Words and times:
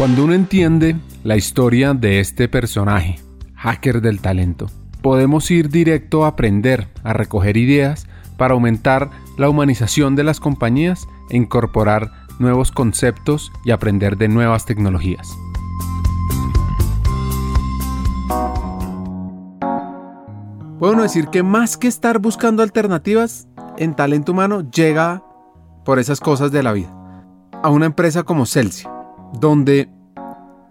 Cuando 0.00 0.24
uno 0.24 0.32
entiende 0.32 0.96
la 1.24 1.36
historia 1.36 1.92
de 1.92 2.20
este 2.20 2.48
personaje, 2.48 3.20
hacker 3.54 4.00
del 4.00 4.22
talento, 4.22 4.70
podemos 5.02 5.50
ir 5.50 5.68
directo 5.68 6.24
a 6.24 6.28
aprender, 6.28 6.88
a 7.04 7.12
recoger 7.12 7.58
ideas 7.58 8.06
para 8.38 8.54
aumentar 8.54 9.10
la 9.36 9.50
humanización 9.50 10.16
de 10.16 10.24
las 10.24 10.40
compañías 10.40 11.06
e 11.28 11.36
incorporar 11.36 12.12
nuevos 12.38 12.72
conceptos 12.72 13.52
y 13.66 13.72
aprender 13.72 14.16
de 14.16 14.28
nuevas 14.28 14.64
tecnologías. 14.64 15.28
Puedo 20.78 21.02
decir 21.02 21.28
que 21.28 21.42
más 21.42 21.76
que 21.76 21.88
estar 21.88 22.20
buscando 22.20 22.62
alternativas, 22.62 23.48
en 23.76 23.94
talento 23.94 24.32
humano 24.32 24.62
llega 24.70 25.22
por 25.84 25.98
esas 25.98 26.20
cosas 26.20 26.50
de 26.52 26.62
la 26.62 26.72
vida. 26.72 26.90
A 27.62 27.68
una 27.68 27.84
empresa 27.84 28.22
como 28.22 28.46
Celsius 28.46 28.90
donde 29.32 29.88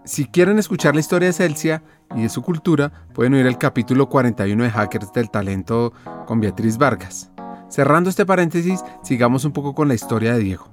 si 0.04 0.26
quieren 0.26 0.58
escuchar 0.58 0.94
la 0.94 1.00
historia 1.00 1.28
de 1.28 1.32
Celsia 1.32 1.82
y 2.16 2.22
de 2.22 2.28
su 2.28 2.42
cultura, 2.42 2.92
pueden 3.14 3.34
oír 3.34 3.46
el 3.46 3.58
capítulo 3.58 4.08
41 4.08 4.64
de 4.64 4.70
Hackers 4.70 5.12
del 5.12 5.30
Talento 5.30 5.92
con 6.26 6.40
Beatriz 6.40 6.78
Vargas. 6.78 7.30
Cerrando 7.68 8.10
este 8.10 8.26
paréntesis, 8.26 8.84
sigamos 9.02 9.44
un 9.44 9.52
poco 9.52 9.74
con 9.74 9.88
la 9.88 9.94
historia 9.94 10.34
de 10.34 10.40
Diego. 10.40 10.68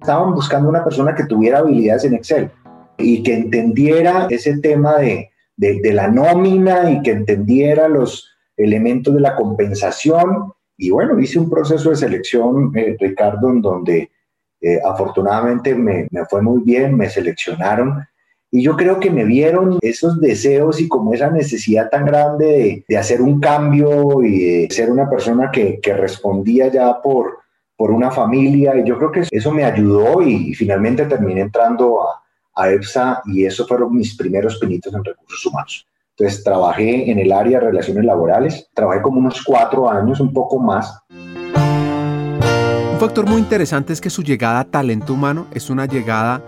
Estaban 0.00 0.32
buscando 0.34 0.68
una 0.68 0.84
persona 0.84 1.14
que 1.14 1.24
tuviera 1.24 1.58
habilidades 1.58 2.04
en 2.04 2.14
Excel 2.14 2.50
y 2.96 3.22
que 3.22 3.34
entendiera 3.34 4.28
ese 4.30 4.58
tema 4.58 4.96
de, 4.98 5.30
de, 5.56 5.92
la 5.92 6.08
nómina 6.08 6.90
y 6.90 7.02
que 7.02 7.10
entendiera 7.10 7.88
los 7.88 8.28
elementos 8.56 9.14
de 9.14 9.20
la 9.20 9.34
compensación. 9.34 10.52
Y 10.76 10.90
bueno, 10.90 11.18
hice 11.18 11.40
un 11.40 11.50
proceso 11.50 11.90
de 11.90 11.96
selección, 11.96 12.70
eh, 12.76 12.96
Ricardo, 13.00 13.50
en 13.50 13.60
donde 13.60 14.10
eh, 14.60 14.80
afortunadamente 14.84 15.74
me, 15.74 16.08
fue 16.28 16.42
muy 16.42 16.62
bien, 16.62 16.96
me 16.96 17.08
seleccionaron 17.08 18.04
y 18.50 18.62
yo 18.62 18.76
creo 18.76 18.98
que 18.98 19.10
me 19.10 19.24
vieron 19.24 19.78
esos 19.82 20.20
deseos 20.20 20.80
y 20.80 20.88
como 20.88 21.12
esa 21.12 21.30
necesidad 21.30 21.90
tan 21.90 22.06
grande 22.06 22.82
de, 22.88 22.96
hacer 22.96 23.20
un 23.20 23.40
cambio 23.40 24.22
y 24.22 24.38
de 24.38 24.68
ser 24.70 24.90
una 24.90 25.08
persona 25.08 25.50
que, 25.52 25.80
respondía 25.94 26.68
ya 26.68 27.00
por, 27.02 27.40
por 27.76 27.90
una 27.90 28.10
familia. 28.10 28.74
Y 28.76 28.88
yo 28.88 28.96
creo 28.96 29.12
que 29.12 29.24
eso 29.30 29.52
me 29.52 29.64
ayudó 29.64 30.22
y, 30.22 30.54
finalmente 30.54 31.04
terminé 31.04 31.42
entrando 31.42 32.02
a, 32.02 32.22
a, 32.54 32.70
EPSA 32.70 33.22
y 33.26 33.44
esos 33.44 33.68
fueron 33.68 33.94
mis 33.94 34.16
primeros 34.16 34.56
pinitos 34.58 34.94
en 34.94 35.04
recursos 35.04 35.44
humanos. 35.44 35.86
Entonces 36.16 36.42
trabajé 36.42 37.10
en 37.10 37.18
el 37.18 37.30
área 37.30 37.60
de 37.60 37.66
relaciones 37.66 38.04
laborales, 38.04 38.68
trabajé 38.74 39.02
como 39.02 39.20
unos 39.20 39.42
cuatro 39.44 39.88
años, 39.90 40.20
un 40.20 40.32
poco 40.32 40.58
más. 40.58 41.00
Un 42.98 43.02
factor 43.02 43.28
muy 43.28 43.38
interesante 43.40 43.92
es 43.92 44.00
que 44.00 44.10
su 44.10 44.24
llegada 44.24 44.58
a 44.58 44.64
talento 44.64 45.14
humano 45.14 45.46
es 45.54 45.70
una 45.70 45.86
llegada 45.86 46.42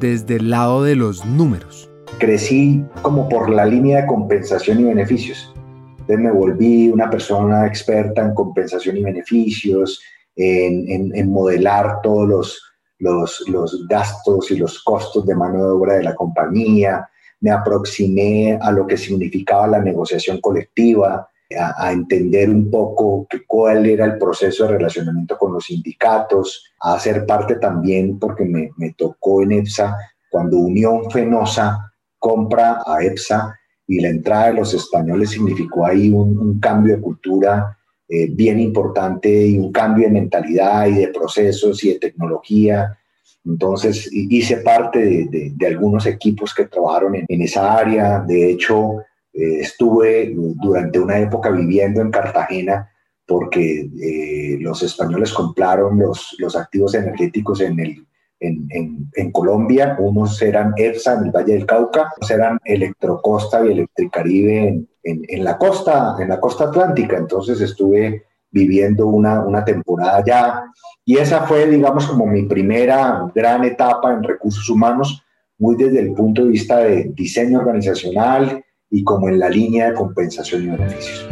desde 0.00 0.36
el 0.36 0.48
lado 0.48 0.82
de 0.82 0.96
los 0.96 1.26
números. 1.26 1.90
Crecí 2.18 2.82
como 3.02 3.28
por 3.28 3.50
la 3.50 3.66
línea 3.66 4.00
de 4.00 4.06
compensación 4.06 4.80
y 4.80 4.84
beneficios. 4.84 5.52
Entonces 5.98 6.18
me 6.18 6.30
volví 6.30 6.88
una 6.88 7.10
persona 7.10 7.66
experta 7.66 8.22
en 8.22 8.32
compensación 8.32 8.96
y 8.96 9.02
beneficios, 9.02 10.00
en, 10.34 11.30
modelar 11.30 12.00
todos 12.02 12.26
los, 12.26 12.62
los, 12.98 13.44
los 13.46 13.86
gastos 13.86 14.50
y 14.50 14.56
los 14.56 14.82
costos 14.82 15.26
de 15.26 15.34
mano 15.34 15.58
de 15.58 15.70
obra 15.72 15.94
de 15.96 16.04
la 16.04 16.14
compañía. 16.14 17.06
Me 17.40 17.50
aproximé 17.50 18.58
a 18.62 18.72
lo 18.72 18.86
que 18.86 18.96
significaba 18.96 19.66
la 19.66 19.82
negociación 19.82 20.40
colectiva, 20.40 21.28
a, 21.54 21.92
entender 21.92 22.50
un 22.50 22.70
poco 22.70 23.26
cuál 23.46 23.86
era 23.86 24.04
el 24.04 24.18
proceso 24.18 24.64
de 24.64 24.78
relacionamiento 24.78 25.38
con 25.38 25.52
los 25.52 25.66
sindicatos, 25.66 26.72
a 26.80 26.98
ser 26.98 27.24
parte 27.24 27.56
también, 27.56 28.18
porque 28.18 28.44
me, 28.44 28.92
tocó 28.94 29.42
en 29.42 29.52
EPSA, 29.52 29.96
cuando 30.30 30.58
Unión 30.58 31.10
Fenosa 31.10 31.92
compra 32.18 32.82
a 32.84 33.02
EPSA 33.02 33.56
y 33.86 34.00
la 34.00 34.08
entrada 34.08 34.46
de 34.48 34.54
los 34.54 34.74
españoles 34.74 35.30
significó 35.30 35.86
ahí 35.86 36.10
un, 36.10 36.58
cambio 36.58 36.96
de 36.96 37.02
cultura 37.02 37.78
eh, 38.08 38.28
bien 38.30 38.58
importante 38.58 39.46
y 39.46 39.58
un 39.58 39.70
cambio 39.70 40.06
de 40.06 40.14
mentalidad 40.14 40.86
y 40.86 40.94
de 40.94 41.08
procesos 41.08 41.82
y 41.84 41.92
de 41.92 41.98
tecnología. 42.00 42.98
Entonces 43.44 44.08
hice 44.12 44.58
parte 44.58 45.28
de, 45.30 45.66
algunos 45.66 46.06
equipos 46.06 46.52
que 46.52 46.66
trabajaron 46.66 47.14
en, 47.14 47.42
esa 47.42 47.76
área. 47.76 48.20
De 48.20 48.50
hecho, 48.50 48.96
eh, 49.36 49.60
estuve 49.60 50.32
durante 50.34 50.98
una 50.98 51.18
época 51.18 51.50
viviendo 51.50 52.00
en 52.00 52.10
Cartagena 52.10 52.90
porque 53.26 53.90
eh, 54.00 54.56
los 54.60 54.82
españoles 54.82 55.32
compraron 55.32 55.98
los, 55.98 56.36
los 56.38 56.56
activos 56.56 56.94
energéticos 56.94 57.60
en, 57.60 57.80
el, 57.80 58.06
en, 58.40 59.10
en, 59.12 59.32
Colombia. 59.32 59.96
Unos 59.98 60.40
eran 60.40 60.72
EPSA 60.76 61.14
en 61.14 61.24
el 61.24 61.30
Valle 61.32 61.54
del 61.54 61.66
Cauca, 61.66 62.12
otros 62.16 62.30
eran 62.30 62.58
Electrocosta 62.64 63.66
y 63.66 63.72
Electricaribe 63.72 64.68
en, 64.68 64.88
en, 65.02 65.44
la 65.44 65.58
costa, 65.58 66.16
en 66.20 66.28
la 66.28 66.40
costa 66.40 66.64
atlántica. 66.64 67.16
Entonces 67.16 67.60
estuve 67.60 68.24
viviendo 68.50 69.08
una, 69.08 69.44
una 69.44 69.64
temporada 69.64 70.18
allá. 70.18 70.64
Y 71.04 71.18
esa 71.18 71.42
fue, 71.42 71.66
digamos, 71.66 72.06
como 72.06 72.26
mi 72.26 72.44
primera 72.44 73.30
gran 73.34 73.64
etapa 73.64 74.12
en 74.12 74.22
recursos 74.22 74.70
humanos, 74.70 75.22
muy 75.58 75.74
desde 75.76 76.00
el 76.00 76.12
punto 76.12 76.44
de 76.44 76.50
vista 76.50 76.78
de 76.78 77.10
diseño 77.14 77.58
organizacional, 77.58 78.62
y 78.90 79.04
como 79.04 79.28
en 79.28 79.38
la 79.38 79.48
línea 79.48 79.90
de 79.90 79.94
compensación 79.94 80.64
y 80.64 80.68
beneficios. 80.68 81.28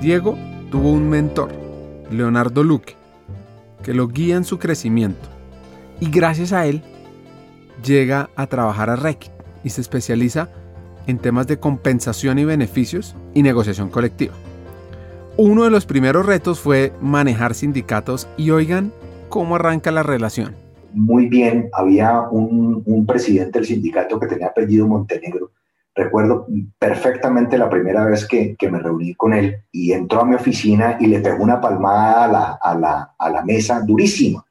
Diego 0.00 0.38
tuvo 0.70 0.92
un 0.92 1.08
mentor, 1.08 1.50
Leonardo 2.10 2.62
Luque, 2.62 2.96
que 3.82 3.92
lo 3.92 4.08
guía 4.08 4.36
en 4.36 4.44
su 4.44 4.58
crecimiento 4.58 5.28
y 6.00 6.10
gracias 6.10 6.52
a 6.52 6.66
él 6.66 6.82
llega 7.84 8.30
a 8.36 8.46
trabajar 8.46 8.90
a 8.90 8.96
Rekit 8.96 9.32
y 9.62 9.70
se 9.70 9.80
especializa 9.80 10.48
en 11.06 11.18
temas 11.18 11.46
de 11.46 11.58
compensación 11.58 12.38
y 12.38 12.44
beneficios 12.44 13.14
y 13.34 13.42
negociación 13.42 13.90
colectiva. 13.90 14.34
Uno 15.36 15.64
de 15.64 15.70
los 15.70 15.86
primeros 15.86 16.26
retos 16.26 16.60
fue 16.60 16.92
manejar 17.00 17.54
sindicatos 17.54 18.28
y 18.36 18.50
oigan 18.50 18.92
cómo 19.28 19.56
arranca 19.56 19.90
la 19.90 20.02
relación 20.02 20.54
muy 20.92 21.26
bien, 21.26 21.70
había 21.72 22.20
un, 22.20 23.06
presidente 23.06 23.58
del 23.58 23.66
sindicato 23.66 24.18
que 24.18 24.26
tenía 24.26 24.48
apellido 24.48 24.86
Montenegro. 24.86 25.52
Recuerdo 25.94 26.46
perfectamente 26.78 27.58
la 27.58 27.68
primera 27.68 28.04
vez 28.04 28.26
que, 28.26 28.56
me 28.70 28.78
reuní 28.78 29.14
con 29.14 29.34
él 29.34 29.62
y 29.72 29.92
entró 29.92 30.20
a 30.20 30.24
mi 30.24 30.34
oficina 30.34 30.96
y 31.00 31.06
le 31.06 31.20
pegó 31.20 31.42
una 31.42 31.60
palmada 31.60 32.24
a 32.62 32.74
la, 32.76 33.14
a 33.18 33.30
la, 33.30 33.42
mesa 33.44 33.80
durísima. 33.80 34.44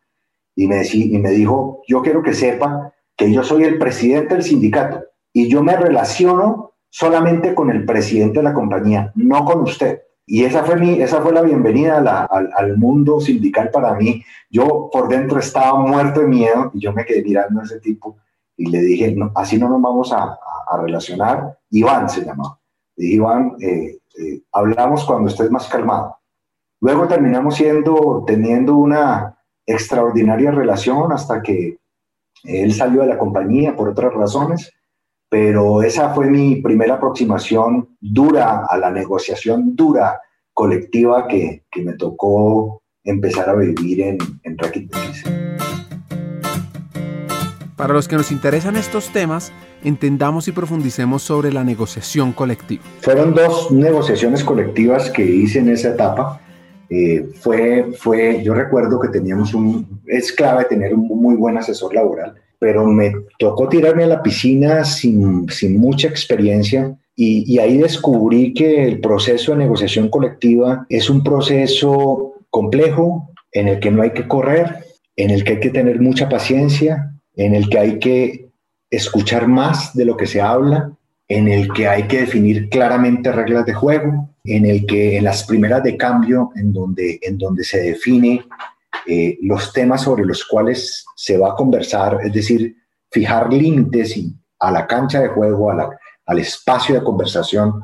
Y 0.56 0.68
me, 0.68 0.82
y 0.92 1.18
me 1.18 1.32
dijo, 1.32 1.82
yo 1.88 2.02
quiero 2.02 2.22
que 2.22 2.34
sepa 2.34 2.92
que 3.16 3.32
yo 3.32 3.44
soy 3.44 3.64
el 3.64 3.78
presidente 3.78 4.36
del 4.36 4.44
sindicato 4.44 5.04
y 5.32 5.48
yo 5.48 5.64
me 5.64 5.76
relaciono 5.76 6.74
solamente 6.90 7.54
con 7.54 7.70
el 7.70 7.86
presidente 7.86 8.40
de 8.40 8.44
la 8.44 8.54
compañía, 8.54 9.12
no 9.16 9.46
con 9.46 9.62
usted. 9.62 10.02
Y 10.32 10.44
esa 10.44 10.64
fue, 10.64 10.76
mi, 10.76 11.02
esa 11.02 11.22
fue 11.24 11.34
la 11.34 11.42
bienvenida 11.42 11.98
al, 12.30 12.52
al, 12.56 12.78
mundo 12.78 13.20
sindical 13.20 13.72
para 13.72 13.96
mí. 13.96 14.24
Yo 14.52 14.88
por 14.94 15.08
dentro 15.08 15.40
estaba 15.40 15.80
muerto 15.80 16.20
de 16.20 16.28
miedo 16.28 16.70
y 16.72 16.82
yo 16.82 16.94
me 16.94 17.04
quedé 17.04 17.24
mirando 17.24 17.62
a 17.62 17.64
ese 17.64 17.80
tipo 17.80 18.16
y 18.56 18.70
le 18.70 18.80
dije, 18.80 19.12
no, 19.16 19.32
así 19.34 19.58
no 19.58 19.68
nos 19.68 19.82
vamos 19.82 20.14
a, 20.14 20.38
a, 20.70 20.78
relacionar. 20.84 21.58
Iván 21.72 22.08
se 22.12 22.24
llamaba. 22.24 22.60
Le 22.96 23.06
dije, 23.06 23.16
Iván, 23.16 23.56
eh, 23.60 23.98
eh, 24.20 24.42
hablamos 24.52 25.04
cuando 25.04 25.30
estés 25.30 25.50
más 25.50 25.68
calmado. 25.68 26.18
Luego 26.80 27.08
terminamos 27.08 27.56
siendo, 27.56 28.24
teniendo 28.28 28.76
una 28.76 29.36
extraordinaria 29.66 30.52
relación 30.52 31.12
hasta 31.12 31.42
que 31.42 31.80
él 32.44 32.72
salió 32.72 33.02
de 33.02 33.08
la 33.08 33.18
compañía 33.18 33.76
por 33.76 33.90
otras 33.90 34.14
razones 34.14 34.72
pero 35.30 35.84
esa 35.84 36.14
fue 36.14 36.28
mi 36.28 36.56
primera 36.58 36.96
aproximación 36.96 37.88
dura 38.02 38.66
a 38.68 38.78
la 38.78 38.90
negociación 38.90 39.76
dura 39.76 40.20
colectiva 40.54 41.28
que, 41.28 41.66
que 41.72 41.84
me 41.84 41.94
tocó 41.94 42.82
empezar 43.04 43.50
a 43.50 43.56
vivir 43.56 44.02
en, 44.02 44.18
en 44.44 44.58
Para 47.78 47.94
los 47.94 48.08
que 48.08 48.18
nos 48.18 48.32
interesan 48.32 48.76
estos 48.76 49.10
temas, 49.10 49.54
entendamos 49.84 50.48
y 50.48 50.52
profundicemos 50.52 51.22
sobre 51.22 51.54
la 51.54 51.64
negociación 51.64 52.34
colectiva. 52.34 52.84
Fueron 53.02 53.34
dos 53.34 53.72
negociaciones 53.72 54.44
colectivas 54.44 55.12
que 55.12 55.24
hice 55.24 55.60
en 55.60 55.70
esa 55.70 55.90
etapa. 55.90 56.42
Eh, 56.90 57.30
fue, 57.40 57.94
fue, 57.98 58.44
yo 58.44 58.56
recuerdo 58.56 59.00
que 59.00 59.10
teníamos 59.10 59.54
un, 59.54 60.02
es 60.08 60.34
clave 60.34 60.66
tener 60.66 60.94
un 60.94 61.08
muy 61.08 61.36
buen 61.36 61.56
asesor 61.56 61.94
laboral 61.94 62.39
pero 62.60 62.86
me 62.86 63.14
tocó 63.40 63.70
tirarme 63.70 64.04
a 64.04 64.08
la 64.08 64.22
piscina 64.22 64.84
sin, 64.84 65.50
sin 65.50 65.80
mucha 65.80 66.08
experiencia 66.08 66.96
y, 67.22 67.60
ahí 67.60 67.78
descubrí 67.78 68.54
que 68.54 68.86
el 68.86 69.02
proceso 69.02 69.52
de 69.52 69.58
negociación 69.58 70.08
colectiva 70.08 70.86
es 70.88 71.10
un 71.10 71.22
proceso 71.22 72.36
complejo 72.50 73.30
en 73.52 73.68
el 73.68 73.82
que 73.82 73.92
no 73.92 74.04
hay 74.04 74.12
que 74.12 74.26
correr, 74.26 74.86
en 75.18 75.30
el 75.30 75.44
que 75.44 75.54
hay 75.54 75.60
que 75.60 75.70
tener 75.70 76.00
mucha 76.00 76.30
paciencia, 76.30 77.14
en 77.36 77.56
el 77.56 77.70
que 77.70 77.78
hay 77.78 78.00
que 78.00 78.50
escuchar 78.90 79.50
más 79.50 79.94
de 79.94 80.06
lo 80.06 80.16
que 80.16 80.28
se 80.28 80.40
habla, 80.40 80.94
en 81.28 81.50
el 81.50 81.74
que 81.74 81.90
hay 81.90 82.04
que 82.04 82.22
definir 82.22 82.70
claramente 82.70 83.34
reglas 83.34 83.66
de 83.66 83.74
juego, 83.74 84.30
en 84.46 84.66
el 84.66 84.86
que 84.86 85.18
en 85.18 85.26
las 85.26 85.44
primeras 85.44 85.84
de 85.84 85.98
cambio, 85.98 86.52
en 86.56 86.72
donde, 86.72 87.20
en 87.22 87.38
donde 87.38 87.66
se 87.66 87.82
define 87.82 88.46
eh, 89.12 89.40
los 89.42 89.74
temas 89.74 90.04
sobre 90.04 90.24
los 90.24 90.46
cuales 90.46 91.04
se 91.16 91.36
va 91.36 91.50
a 91.50 91.56
conversar, 91.56 92.20
es 92.24 92.32
decir, 92.32 92.76
fijar 93.10 93.52
límites 93.52 94.16
a 94.60 94.70
la 94.70 94.86
cancha 94.86 95.20
de 95.20 95.30
juego, 95.30 95.72
al 95.72 96.40
espacio 96.40 96.94
de 96.94 97.04
conversación, 97.04 97.82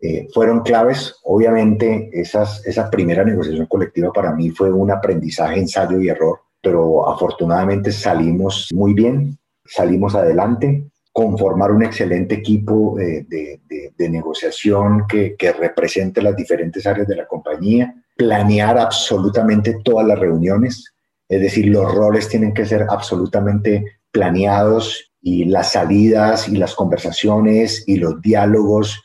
eh, 0.00 0.28
fueron 0.32 0.60
claves. 0.60 1.16
Obviamente, 1.24 2.08
esa 2.12 2.88
primera 2.88 3.24
negociación 3.24 3.66
colectiva 3.66 4.12
para 4.12 4.32
mí 4.32 4.50
fue 4.50 4.72
un 4.72 4.92
aprendizaje, 4.92 5.58
ensayo 5.58 6.00
y 6.00 6.08
error, 6.08 6.38
pero 6.62 7.08
afortunadamente 7.08 7.90
salimos 7.90 8.68
muy 8.72 8.94
bien, 8.94 9.36
salimos 9.64 10.14
adelante. 10.14 10.88
Conformar 11.10 11.72
un 11.72 11.82
excelente 11.82 12.36
equipo 12.36 12.94
de, 12.96 13.26
de, 13.28 14.08
negociación 14.08 15.04
que, 15.08 15.34
que 15.36 15.52
represente 15.52 16.22
las 16.22 16.36
diferentes 16.36 16.86
áreas 16.86 17.08
de 17.08 17.16
la 17.16 17.26
compañía, 17.26 17.94
planear 18.16 18.78
absolutamente 18.78 19.78
todas 19.84 20.06
las 20.06 20.18
reuniones, 20.18 20.92
es 21.28 21.40
decir, 21.40 21.66
los 21.66 21.92
roles 21.92 22.28
tienen 22.28 22.54
que 22.54 22.66
ser 22.66 22.86
absolutamente 22.88 23.98
planeados 24.10 25.12
y 25.20 25.46
las 25.46 25.72
salidas 25.72 26.48
y 26.48 26.56
las 26.56 26.74
conversaciones 26.74 27.82
y 27.86 27.96
los 27.96 28.20
diálogos 28.20 29.02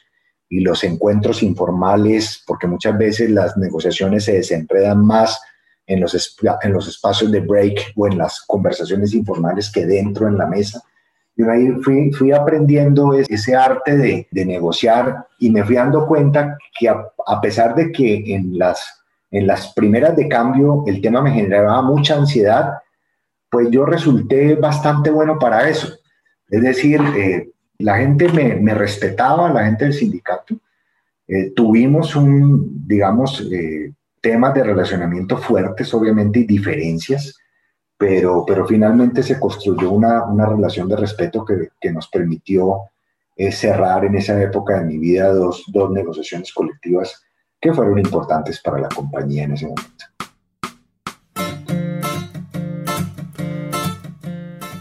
y 0.50 0.60
los 0.62 0.84
encuentros 0.84 1.44
informales, 1.44 2.44
porque 2.46 2.68
muchas 2.68 2.98
veces 2.98 3.30
las 3.30 3.56
negociaciones 3.56 4.26
se 4.26 4.34
desenredan 4.34 5.06
más 5.06 5.40
en 5.88 6.02
los, 6.02 6.38
en 6.62 6.74
los 6.74 6.88
espacios 6.88 7.32
de 7.32 7.40
break 7.40 7.94
o 7.96 8.08
en 8.08 8.18
las 8.18 8.42
conversaciones 8.46 9.14
informales 9.14 9.72
que 9.72 9.86
dentro 9.86 10.28
en 10.28 10.38
la 10.38 10.46
mesa. 10.46 10.82
Y 11.36 11.44
ahí 11.44 11.72
fui, 12.12 12.32
aprendiendo 12.32 13.14
ese 13.14 13.56
arte 13.56 13.96
de, 13.98 14.28
negociar 14.46 15.26
y 15.40 15.50
me 15.50 15.64
fui 15.64 15.76
dando 15.76 16.06
cuenta 16.06 16.58
que 16.78 16.90
a, 16.90 17.42
pesar 17.42 17.76
de 17.76 17.92
que 17.92 18.36
en 18.36 18.58
las, 18.58 18.99
en 19.32 19.48
las 19.48 19.74
primeras 19.74 20.16
de 20.16 20.28
cambio 20.28 20.84
el 20.88 21.02
tema 21.02 21.22
me 21.22 21.32
generaba 21.32 21.82
mucha 21.82 22.16
ansiedad, 22.16 22.74
pues 23.50 23.70
yo 23.70 23.86
resulté 23.86 24.56
bastante 24.56 25.10
bueno 25.10 25.38
para 25.40 25.70
eso. 25.70 25.90
Es 26.50 26.62
decir, 26.62 27.02
eh, 27.16 27.50
la 27.80 27.98
gente 27.98 28.30
me, 28.30 28.74
respetaba, 28.74 29.52
la 29.52 29.66
gente 29.66 29.86
del 29.86 29.94
sindicato. 29.94 30.56
Eh, 31.28 31.52
tuvimos 31.56 32.16
un, 32.16 32.88
digamos, 32.88 33.48
eh, 33.52 33.94
temas 34.22 34.54
de 34.54 34.64
relacionamiento 34.64 35.38
fuertes, 35.38 35.94
obviamente, 35.94 36.40
y 36.40 36.46
diferencias, 36.46 37.38
pero, 37.98 38.44
pero 38.46 38.66
finalmente 38.66 39.24
se 39.24 39.40
construyó 39.40 39.92
una, 39.92 40.26
una 40.26 40.46
relación 40.46 40.88
de 40.90 40.98
respeto 40.98 41.46
que, 41.46 41.70
que 41.80 41.92
nos 41.92 42.08
permitió 42.08 42.90
eh, 43.40 43.54
cerrar 43.54 44.04
en 44.04 44.16
esa 44.16 44.42
época 44.42 44.80
de 44.80 44.86
mi 44.86 44.98
vida 44.98 45.32
dos, 45.32 45.64
dos 45.68 45.90
negociaciones 45.92 46.52
colectivas 46.52 47.24
que 47.62 47.74
fueron 47.74 47.98
importantes 48.00 48.62
para 48.62 48.80
la 48.80 48.90
compañía 48.90 49.44
en 49.44 49.54
ese 49.54 49.68
momento. 49.68 50.06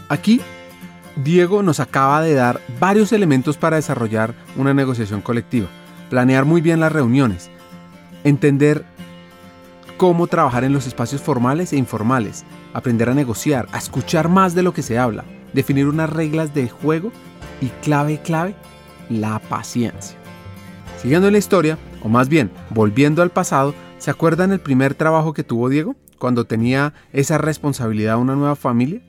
Aquí 0.07 0.41
Diego 1.23 1.61
nos 1.61 1.79
acaba 1.79 2.21
de 2.21 2.33
dar 2.33 2.61
varios 2.79 3.11
elementos 3.11 3.57
para 3.57 3.75
desarrollar 3.75 4.33
una 4.55 4.73
negociación 4.73 5.21
colectiva. 5.21 5.67
Planear 6.09 6.45
muy 6.45 6.61
bien 6.61 6.79
las 6.79 6.91
reuniones, 6.91 7.51
entender 8.23 8.83
cómo 9.97 10.27
trabajar 10.27 10.63
en 10.63 10.73
los 10.73 10.87
espacios 10.87 11.21
formales 11.21 11.73
e 11.73 11.77
informales, 11.77 12.45
aprender 12.73 13.09
a 13.09 13.13
negociar, 13.13 13.67
a 13.71 13.77
escuchar 13.77 14.29
más 14.29 14.55
de 14.55 14.63
lo 14.63 14.73
que 14.73 14.81
se 14.81 14.97
habla, 14.97 15.25
definir 15.53 15.87
unas 15.87 16.09
reglas 16.09 16.53
de 16.53 16.69
juego 16.69 17.11
y 17.61 17.67
clave, 17.83 18.19
clave, 18.19 18.55
la 19.09 19.39
paciencia. 19.39 20.17
Siguiendo 21.01 21.29
la 21.29 21.37
historia, 21.37 21.77
o 22.03 22.09
más 22.09 22.29
bien 22.29 22.51
volviendo 22.69 23.21
al 23.21 23.29
pasado, 23.29 23.73
¿se 23.97 24.11
acuerdan 24.11 24.51
el 24.51 24.59
primer 24.59 24.93
trabajo 24.93 25.33
que 25.33 25.43
tuvo 25.43 25.69
Diego 25.69 25.95
cuando 26.17 26.45
tenía 26.45 26.93
esa 27.13 27.37
responsabilidad 27.37 28.15
de 28.15 28.21
una 28.21 28.35
nueva 28.35 28.55
familia? 28.55 29.01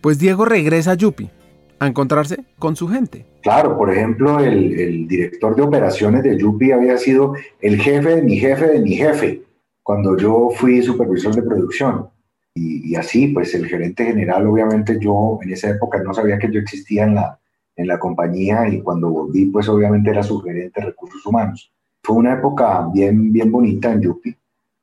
Pues 0.00 0.18
Diego 0.18 0.44
regresa 0.44 0.92
a 0.92 0.94
Yupi 0.94 1.30
a 1.78 1.86
encontrarse 1.86 2.44
con 2.58 2.76
su 2.76 2.88
gente. 2.88 3.26
Claro, 3.42 3.76
por 3.76 3.90
ejemplo, 3.90 4.38
el, 4.38 5.08
director 5.08 5.56
de 5.56 5.62
operaciones 5.62 6.22
de 6.22 6.38
Yupi 6.38 6.72
había 6.72 6.98
sido 6.98 7.34
el 7.60 7.80
jefe 7.80 8.16
de 8.16 8.22
mi 8.22 8.38
jefe 8.38 8.66
de 8.66 8.80
mi 8.80 8.92
jefe 8.92 9.42
cuando 9.82 10.16
yo 10.16 10.50
fui 10.54 10.82
supervisor 10.82 11.34
de 11.34 11.42
producción. 11.42 12.10
Y, 12.54 12.94
así, 12.96 13.28
pues 13.28 13.54
el 13.54 13.66
gerente 13.66 14.04
general, 14.04 14.46
obviamente 14.46 14.98
yo 15.00 15.38
en 15.42 15.52
esa 15.52 15.70
época 15.70 16.02
no 16.02 16.12
sabía 16.12 16.38
que 16.38 16.52
yo 16.52 16.60
existía 16.60 17.04
en 17.04 17.14
la, 17.14 17.39
en 17.76 17.86
la 17.86 17.98
compañía 17.98 18.68
y 18.68 18.82
cuando 18.82 19.08
volví, 19.08 19.46
pues 19.46 19.68
obviamente 19.68 20.10
era 20.10 20.22
su 20.22 20.40
gerente 20.40 20.80
de 20.80 20.86
recursos 20.86 21.24
humanos. 21.24 21.72
Fue 22.02 22.16
una 22.16 22.34
época 22.34 22.88
bien, 22.92 23.32
bien 23.32 23.50
bonita 23.50 23.92
en 23.92 24.02
Yupi. 24.02 24.36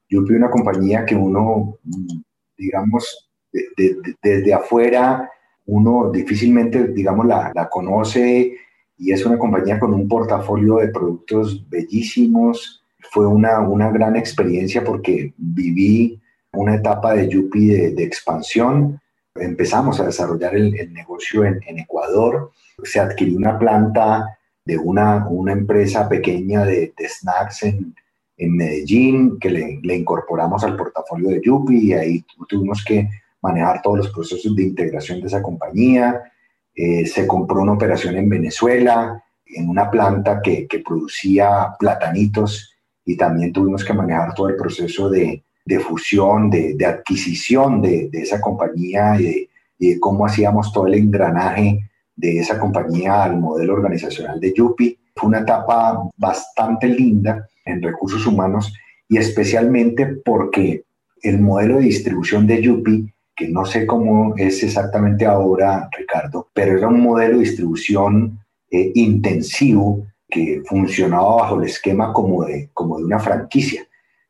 Yupi, 0.09 0.33
una 0.33 0.49
compañía 0.49 1.05
que 1.05 1.15
uno, 1.15 1.77
digamos, 2.57 3.29
desde 4.21 4.53
afuera 4.53 5.29
uno 5.65 6.09
difícilmente, 6.11 6.87
digamos, 6.87 7.25
la, 7.25 7.51
la, 7.53 7.67
conoce 7.69 8.55
y 8.97 9.11
es 9.11 9.25
una 9.25 9.37
compañía 9.37 9.79
con 9.79 9.93
un 9.93 10.07
portafolio 10.07 10.77
de 10.77 10.87
productos 10.87 11.67
bellísimos. 11.69 12.83
Fue 13.11 13.27
una, 13.27 13.59
una 13.59 13.91
gran 13.91 14.15
experiencia 14.15 14.83
porque 14.83 15.33
viví 15.37 16.19
una 16.53 16.75
etapa 16.75 17.13
de 17.13 17.27
Yupi 17.27 17.67
de, 17.67 18.03
expansión. 18.03 18.99
Empezamos 19.39 19.99
a 19.99 20.05
desarrollar 20.05 20.55
el, 20.55 20.93
negocio 20.93 21.45
en, 21.45 21.61
Ecuador. 21.79 22.51
Se 22.83 22.99
adquirió 22.99 23.37
una 23.37 23.57
planta 23.57 24.37
de 24.65 24.77
una, 24.77 25.27
una 25.27 25.53
empresa 25.53 26.07
pequeña 26.09 26.65
de, 26.65 26.93
de 26.97 27.09
snacks 27.09 27.63
en, 27.63 27.95
en 28.37 28.55
Medellín 28.55 29.39
que 29.39 29.49
le, 29.49 29.79
le, 29.81 29.95
incorporamos 29.95 30.63
al 30.63 30.75
portafolio 30.75 31.29
de 31.29 31.41
Yupi 31.43 31.77
y 31.77 31.93
ahí 31.93 32.25
tuvimos 32.47 32.83
que 32.85 33.09
manejar 33.41 33.81
todos 33.81 33.97
los 33.97 34.09
procesos 34.11 34.55
de 34.55 34.63
integración 34.63 35.21
de 35.21 35.27
esa 35.27 35.41
compañía. 35.41 36.21
Eh, 36.75 37.05
se 37.05 37.25
compró 37.25 37.61
una 37.61 37.73
operación 37.73 38.15
en 38.17 38.29
Venezuela, 38.29 39.23
en 39.45 39.69
una 39.69 39.89
planta 39.89 40.41
que, 40.41 40.67
que, 40.67 40.79
producía 40.79 41.73
platanitos 41.79 42.75
y 43.05 43.17
también 43.17 43.53
tuvimos 43.53 43.83
que 43.83 43.93
manejar 43.93 44.33
todo 44.35 44.49
el 44.49 44.55
proceso 44.57 45.09
de, 45.09 45.43
de 45.67 45.79
fusión, 45.79 46.49
de, 46.49 46.75
de 46.75 46.85
adquisición 46.85 47.81
de, 47.81 48.09
de, 48.09 48.21
esa 48.21 48.39
compañía 48.39 49.19
y, 49.19 49.49
de, 49.77 49.99
cómo 49.99 50.25
hacíamos 50.25 50.71
todo 50.71 50.87
el 50.87 50.95
engranaje 50.95 51.79
de 52.15 52.39
esa 52.39 52.57
compañía 52.57 53.23
al 53.23 53.37
modelo 53.37 53.73
organizacional 53.73 54.39
de 54.39 54.53
Yupi. 54.53 54.97
Fue 55.15 55.27
una 55.27 55.39
etapa 55.39 56.09
bastante 56.15 56.87
linda 56.87 57.47
en 57.65 57.81
recursos 57.81 58.25
humanos 58.25 58.73
y 59.09 59.17
especialmente 59.17 60.05
porque 60.23 60.83
el 61.21 61.39
modelo 61.39 61.75
de 61.75 61.83
distribución 61.83 62.47
de 62.47 62.61
Yupi 62.61 63.13
que 63.37 63.47
no 63.47 63.65
sé 63.65 63.85
cómo 63.85 64.33
es 64.35 64.63
exactamente 64.63 65.25
ahora, 65.25 65.87
Ricardo, 65.95 66.49
pero 66.53 66.75
era 66.75 66.87
un 66.87 67.01
modelo 67.01 67.35
de 67.35 67.44
distribución 67.44 68.39
eh, 68.71 68.92
intensivo 68.95 70.07
que 70.27 70.63
funcionaba 70.65 71.35
bajo 71.35 71.61
el 71.61 71.68
esquema 71.68 72.11
como 72.11 72.45
de, 72.45 72.71
como 72.73 72.97
de 72.97 73.06
una 73.06 73.19
franquicia. 73.19 73.87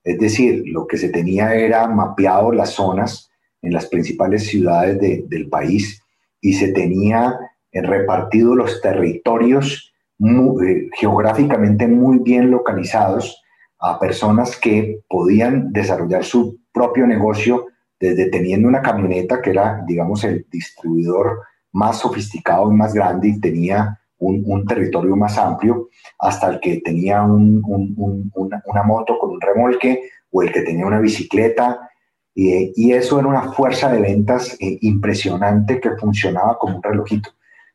Es 0.07 0.19
decir, 0.19 0.63
lo 0.67 0.87
que 0.87 0.97
se 0.97 1.09
tenía 1.09 1.53
era 1.53 1.85
mapeado 1.89 2.53
las 2.53 2.69
zonas 2.69 3.29
en 3.61 3.73
las 3.73 3.87
principales 3.87 4.47
ciudades 4.47 4.97
del 5.29 5.49
país 5.49 6.01
y 6.39 6.53
se 6.53 6.71
tenía 6.71 7.37
eh, 7.73 7.81
repartido 7.81 8.55
los 8.55 8.79
territorios 8.79 9.93
eh, 10.19 10.89
geográficamente 10.97 11.89
muy 11.89 12.19
bien 12.19 12.49
localizados 12.51 13.43
a 13.79 13.99
personas 13.99 14.55
que 14.55 15.01
podían 15.09 15.73
desarrollar 15.73 16.23
su 16.23 16.57
propio 16.71 17.05
negocio 17.05 17.65
desde 17.99 18.29
teniendo 18.29 18.69
una 18.69 18.81
camioneta 18.81 19.41
que 19.41 19.49
era, 19.49 19.83
digamos, 19.85 20.23
el 20.23 20.45
distribuidor 20.49 21.41
más 21.73 21.99
sofisticado 21.99 22.71
y 22.71 22.75
más 22.75 22.93
grande 22.93 23.27
y 23.27 23.41
tenía 23.41 23.99
un, 24.19 24.65
territorio 24.65 25.15
más 25.15 25.37
amplio, 25.37 25.89
hasta 26.19 26.49
el 26.49 26.59
que 26.59 26.81
tenía 26.81 27.21
un, 27.23 27.61
un, 27.65 28.31
una, 28.35 28.83
moto 28.83 29.17
con 29.19 29.31
un 29.31 29.41
remolque 29.41 30.09
o 30.31 30.41
el 30.41 30.51
que 30.51 30.61
tenía 30.61 30.85
una 30.85 30.99
bicicleta. 30.99 31.89
Y, 32.33 32.91
eso 32.91 33.19
era 33.19 33.27
una 33.27 33.51
fuerza 33.53 33.91
de 33.91 34.01
ventas 34.01 34.55
eh, 34.59 34.77
impresionante 34.81 35.79
que 35.79 35.91
funcionaba 35.97 36.57
como 36.57 36.77
un 36.77 36.83
relojito. 36.83 37.31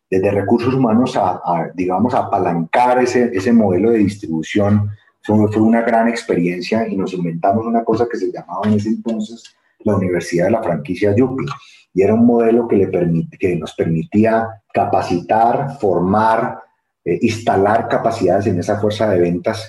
Desde 0.08 0.30
recursos 0.30 0.74
humanos 0.74 1.16
a, 1.16 1.40
a 1.44 1.70
digamos, 1.74 2.14
apalancar 2.14 3.02
ese, 3.02 3.30
ese 3.32 3.52
modelo 3.52 3.90
de 3.90 3.98
distribución 3.98 4.90
fue, 5.22 5.50
fue 5.50 5.62
una 5.62 5.82
gran 5.82 6.08
experiencia 6.08 6.86
y 6.86 6.96
nos 6.96 7.14
inventamos 7.14 7.66
una 7.66 7.82
cosa 7.82 8.06
que 8.10 8.18
se 8.18 8.30
llamaba 8.30 8.62
en 8.66 8.74
ese 8.74 8.90
entonces 8.90 9.56
la 9.84 9.96
Universidad 9.96 10.46
de 10.46 10.52
la 10.52 10.62
franquicia 10.62 11.14
Yupi. 11.14 11.46
Y 11.94 12.02
era 12.02 12.14
un 12.14 12.26
modelo 12.26 12.66
que, 12.66 12.76
le 12.76 12.90
que 13.38 13.56
nos 13.56 13.74
permitía 13.74 14.62
capacitar, 14.72 15.78
formar, 15.78 16.58
eh, 17.04 17.18
instalar 17.22 17.88
capacidades 17.88 18.46
en 18.46 18.58
esa 18.58 18.80
fuerza 18.80 19.10
de 19.10 19.20
ventas, 19.20 19.68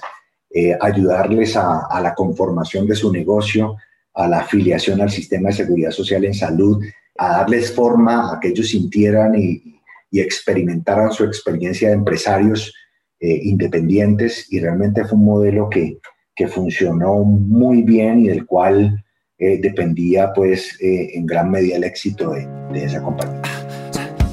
eh, 0.50 0.78
ayudarles 0.80 1.58
a, 1.58 1.88
a, 1.90 2.00
la 2.00 2.14
conformación 2.14 2.88
de 2.88 2.96
su 2.96 3.12
negocio, 3.12 3.76
a 4.14 4.28
la 4.28 4.40
afiliación 4.40 5.02
al 5.02 5.10
sistema 5.10 5.50
de 5.50 5.56
seguridad 5.56 5.92
social 5.92 6.24
en 6.26 6.34
salud, 6.34 6.84
a 7.18 7.38
darles 7.38 7.74
forma 7.74 8.34
a 8.34 8.40
que 8.40 8.50
ellos 8.50 8.70
sintieran 8.70 9.36
y, 9.36 9.80
y 10.14 10.20
experimentaran 10.20 11.12
su 11.12 11.24
experiencia 11.24 11.88
de 11.88 11.96
empresarios 11.96 12.72
eh, 13.20 13.40
independientes. 13.44 14.46
Y 14.52 14.60
realmente 14.60 15.04
fue 15.06 15.18
un 15.18 15.26
modelo 15.26 15.70
que, 15.70 15.98
que 16.36 16.48
funcionó 16.48 17.16
muy 17.24 17.82
bien 17.82 18.20
y 18.20 18.28
del 18.28 18.46
cual 18.46 19.04
eh, 19.40 19.60
dependía 19.62 20.32
pues 20.34 20.78
eh, 20.82 21.12
en 21.16 21.26
gran 21.26 21.50
medida 21.52 21.76
el 21.76 21.84
éxito 21.84 22.32
de, 22.32 22.48
de 22.72 22.86
esa 22.86 23.02
compañía. 23.02 23.42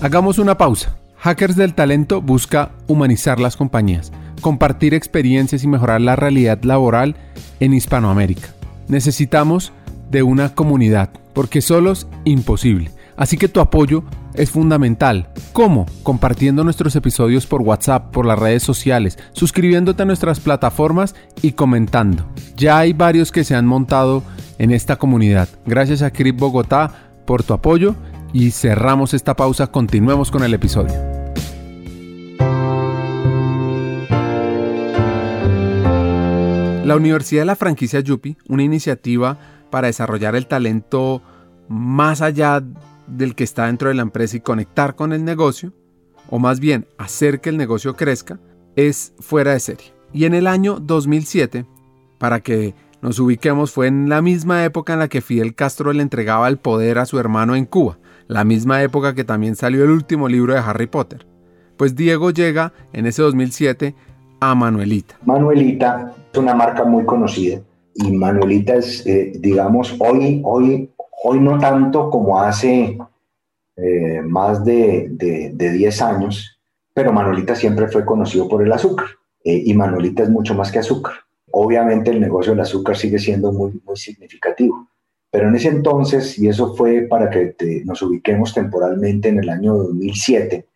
Hagamos 0.02 0.38
una 0.38 0.56
pausa. 0.56 0.96
Hackers 1.18 1.56
del 1.56 1.74
Talento 1.74 2.22
busca 2.22 2.70
humanizar 2.86 3.40
las 3.40 3.56
compañías, 3.56 4.10
compartir 4.40 4.94
experiencias 4.94 5.62
y 5.64 5.66
mejorar 5.66 6.00
la 6.00 6.16
realidad 6.16 6.62
laboral 6.62 7.16
en 7.60 7.74
Hispanoamérica. 7.74 8.48
Necesitamos 8.88 9.72
de 10.10 10.22
una 10.22 10.54
comunidad, 10.54 11.10
porque 11.34 11.60
solos 11.60 12.08
imposible. 12.24 12.90
Así 13.16 13.36
que 13.36 13.48
tu 13.48 13.60
apoyo 13.60 14.02
es 14.34 14.50
fundamental. 14.50 15.30
¿Cómo? 15.52 15.86
Compartiendo 16.02 16.64
nuestros 16.64 16.96
episodios 16.96 17.46
por 17.46 17.62
WhatsApp, 17.62 18.12
por 18.12 18.26
las 18.26 18.38
redes 18.38 18.62
sociales, 18.62 19.18
suscribiéndote 19.32 20.02
a 20.02 20.06
nuestras 20.06 20.40
plataformas 20.40 21.14
y 21.42 21.52
comentando. 21.52 22.26
Ya 22.56 22.78
hay 22.78 22.92
varios 22.92 23.32
que 23.32 23.44
se 23.44 23.54
han 23.54 23.66
montado 23.66 24.22
en 24.58 24.70
esta 24.70 24.96
comunidad. 24.96 25.48
Gracias 25.66 26.02
a 26.02 26.12
Crip 26.12 26.38
Bogotá 26.38 27.10
por 27.26 27.42
tu 27.42 27.54
apoyo 27.54 27.94
y 28.32 28.50
cerramos 28.50 29.14
esta 29.14 29.36
pausa. 29.36 29.68
Continuemos 29.68 30.30
con 30.30 30.42
el 30.42 30.54
episodio. 30.54 30.94
La 36.84 36.96
Universidad 36.96 37.42
de 37.42 37.46
la 37.46 37.56
Franquicia 37.56 38.00
Yupi, 38.00 38.36
una 38.48 38.64
iniciativa 38.64 39.38
para 39.70 39.86
desarrollar 39.86 40.34
el 40.34 40.48
talento 40.48 41.22
más 41.68 42.20
allá 42.20 42.60
del 43.10 43.34
que 43.34 43.44
está 43.44 43.66
dentro 43.66 43.88
de 43.88 43.94
la 43.94 44.02
empresa 44.02 44.36
y 44.36 44.40
conectar 44.40 44.94
con 44.94 45.12
el 45.12 45.24
negocio, 45.24 45.72
o 46.28 46.38
más 46.38 46.60
bien 46.60 46.86
hacer 46.98 47.40
que 47.40 47.50
el 47.50 47.56
negocio 47.56 47.96
crezca, 47.96 48.38
es 48.76 49.14
fuera 49.18 49.52
de 49.52 49.60
serie. 49.60 49.92
Y 50.12 50.24
en 50.24 50.34
el 50.34 50.46
año 50.46 50.78
2007, 50.80 51.66
para 52.18 52.40
que 52.40 52.74
nos 53.02 53.18
ubiquemos, 53.18 53.72
fue 53.72 53.86
en 53.86 54.08
la 54.08 54.22
misma 54.22 54.64
época 54.64 54.92
en 54.92 54.98
la 54.98 55.08
que 55.08 55.20
Fidel 55.20 55.54
Castro 55.54 55.92
le 55.92 56.02
entregaba 56.02 56.48
el 56.48 56.58
poder 56.58 56.98
a 56.98 57.06
su 57.06 57.18
hermano 57.18 57.54
en 57.56 57.64
Cuba, 57.64 57.98
la 58.28 58.44
misma 58.44 58.82
época 58.82 59.14
que 59.14 59.24
también 59.24 59.56
salió 59.56 59.84
el 59.84 59.90
último 59.90 60.28
libro 60.28 60.54
de 60.54 60.60
Harry 60.60 60.86
Potter. 60.86 61.26
Pues 61.76 61.96
Diego 61.96 62.30
llega 62.30 62.72
en 62.92 63.06
ese 63.06 63.22
2007 63.22 63.94
a 64.40 64.54
Manuelita. 64.54 65.18
Manuelita 65.24 66.14
es 66.32 66.38
una 66.38 66.54
marca 66.54 66.84
muy 66.84 67.04
conocida 67.04 67.60
y 67.94 68.12
Manuelita 68.12 68.74
es, 68.74 69.06
eh, 69.06 69.32
digamos, 69.40 69.96
hoy, 69.98 70.40
hoy 70.44 70.90
Hoy 71.22 71.38
no 71.38 71.58
tanto 71.58 72.08
como 72.08 72.40
hace 72.40 72.98
eh, 73.76 74.22
más 74.22 74.64
de, 74.64 75.08
de, 75.10 75.72
10 75.72 76.02
años, 76.02 76.58
pero 76.94 77.12
Manolita 77.12 77.54
siempre 77.54 77.88
fue 77.88 78.04
conocido 78.06 78.48
por 78.48 78.62
el 78.62 78.72
azúcar 78.72 79.06
eh, 79.44 79.62
y 79.66 79.74
Manolita 79.74 80.22
es 80.22 80.30
mucho 80.30 80.54
más 80.54 80.72
que 80.72 80.78
azúcar. 80.78 81.14
Obviamente 81.52 82.10
el 82.10 82.20
negocio 82.20 82.52
del 82.52 82.60
azúcar 82.60 82.96
sigue 82.96 83.18
siendo 83.18 83.52
muy, 83.52 83.80
muy 83.84 83.96
significativo, 83.96 84.88
pero 85.30 85.48
en 85.48 85.56
ese 85.56 85.68
entonces, 85.68 86.38
y 86.38 86.48
eso 86.48 86.74
fue 86.74 87.02
para 87.02 87.28
que 87.28 87.54
nos 87.84 88.00
ubiquemos 88.02 88.54
temporalmente 88.54 89.28
en 89.28 89.38
el 89.40 89.48
año 89.50 89.74
2007, 89.74 90.66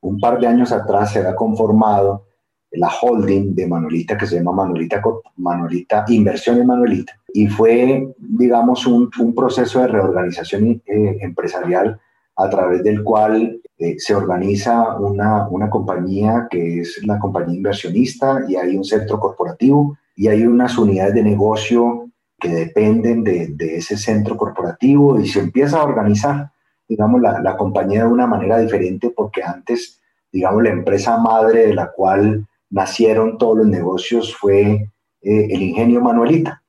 un 0.00 0.18
par 0.18 0.40
de 0.40 0.48
años 0.48 0.72
atrás 0.72 1.12
se 1.12 1.20
había 1.20 1.36
conformado 1.36 2.26
la 2.72 2.88
holding 2.88 3.54
de 3.54 3.66
Manolita 3.66 4.16
que 4.16 4.26
se 4.26 4.36
llama 4.36 4.52
Manolita, 4.52 5.02
Manolita 5.36 6.04
Inversión 6.08 6.58
en 6.58 6.66
Manuelita. 6.66 7.18
Y 7.34 7.46
fue, 7.48 8.14
digamos, 8.18 8.86
un, 8.86 9.10
un 9.18 9.34
proceso 9.34 9.80
de 9.80 9.88
reorganización 9.88 10.82
eh, 10.86 11.18
empresarial 11.20 12.00
a 12.36 12.48
través 12.48 12.82
del 12.82 13.02
cual 13.02 13.60
eh, 13.78 13.96
se 13.98 14.14
organiza 14.14 14.96
una, 14.96 15.48
una 15.48 15.68
compañía 15.68 16.48
que 16.50 16.80
es 16.80 17.00
la 17.04 17.18
compañía 17.18 17.56
inversionista 17.56 18.42
y 18.48 18.56
hay 18.56 18.76
un 18.76 18.84
centro 18.84 19.20
corporativo 19.20 19.98
y 20.16 20.28
hay 20.28 20.46
unas 20.46 20.76
unidades 20.78 21.14
de 21.14 21.22
negocio 21.22 22.08
que 22.38 22.48
dependen 22.48 23.22
de, 23.22 23.48
de 23.48 23.76
ese 23.76 23.96
centro 23.96 24.36
corporativo 24.36 25.20
y 25.20 25.28
se 25.28 25.40
empieza 25.40 25.78
a 25.78 25.84
organizar, 25.84 26.50
digamos, 26.88 27.20
la, 27.20 27.40
la 27.40 27.56
compañía 27.56 28.04
de 28.04 28.10
una 28.10 28.26
manera 28.26 28.58
diferente 28.58 29.10
porque 29.14 29.42
antes, 29.42 30.00
digamos, 30.32 30.62
la 30.62 30.70
empresa 30.70 31.18
madre 31.18 31.68
de 31.68 31.74
la 31.74 31.92
cual 31.92 32.46
nacieron 32.72 33.38
todos 33.38 33.58
los 33.58 33.66
negocios 33.68 34.34
fue 34.34 34.72
eh, 35.20 35.46
el 35.50 35.62
ingenio 35.62 36.00
Manuelita. 36.00 36.62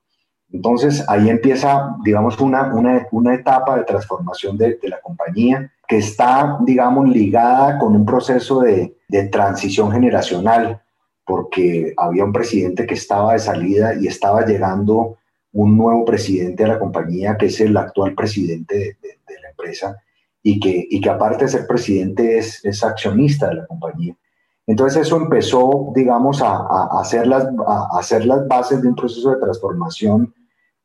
Entonces 0.51 1.03
ahí 1.09 1.29
empieza, 1.29 1.95
digamos, 2.03 2.39
una, 2.39 2.71
una, 2.75 3.33
etapa 3.33 3.77
de 3.77 3.85
transformación 3.85 4.55
de, 4.55 4.77
la 4.83 5.01
compañía 5.01 5.71
que 5.87 5.97
está, 5.97 6.59
digamos, 6.63 7.09
ligada 7.09 7.79
con 7.79 7.95
un 7.95 8.05
proceso 8.05 8.61
de, 8.61 8.95
de, 9.07 9.27
transición 9.29 9.91
generacional, 9.91 10.79
porque 11.25 11.93
había 11.97 12.25
un 12.25 12.33
presidente 12.33 12.85
que 12.85 12.93
estaba 12.93 13.33
de 13.33 13.39
salida 13.39 13.95
y 13.99 14.05
estaba 14.05 14.45
llegando 14.45 15.17
un 15.53 15.75
nuevo 15.75 16.05
presidente 16.05 16.63
de 16.63 16.69
la 16.69 16.79
compañía, 16.79 17.35
que 17.35 17.47
es 17.47 17.59
el 17.61 17.75
actual 17.77 18.13
presidente 18.13 18.97
de, 19.01 19.41
la 19.41 19.49
empresa, 19.49 19.97
y 20.43 20.59
que, 20.59 20.87
y 20.87 21.01
que 21.01 21.09
aparte 21.09 21.45
de 21.45 21.51
ser 21.51 21.65
presidente 21.65 22.37
es, 22.37 22.63
es 22.63 22.83
accionista 22.83 23.47
de 23.47 23.55
la 23.55 23.65
compañía. 23.65 24.15
Entonces 24.65 25.05
eso 25.05 25.17
empezó, 25.17 25.91
digamos, 25.93 26.41
a, 26.41 26.99
hacer, 26.99 27.27
las, 27.27 27.47
bases 28.47 28.81
de 28.81 28.87
un 28.87 28.95
proceso 28.95 29.31
de 29.31 29.41
transformación 29.41 30.33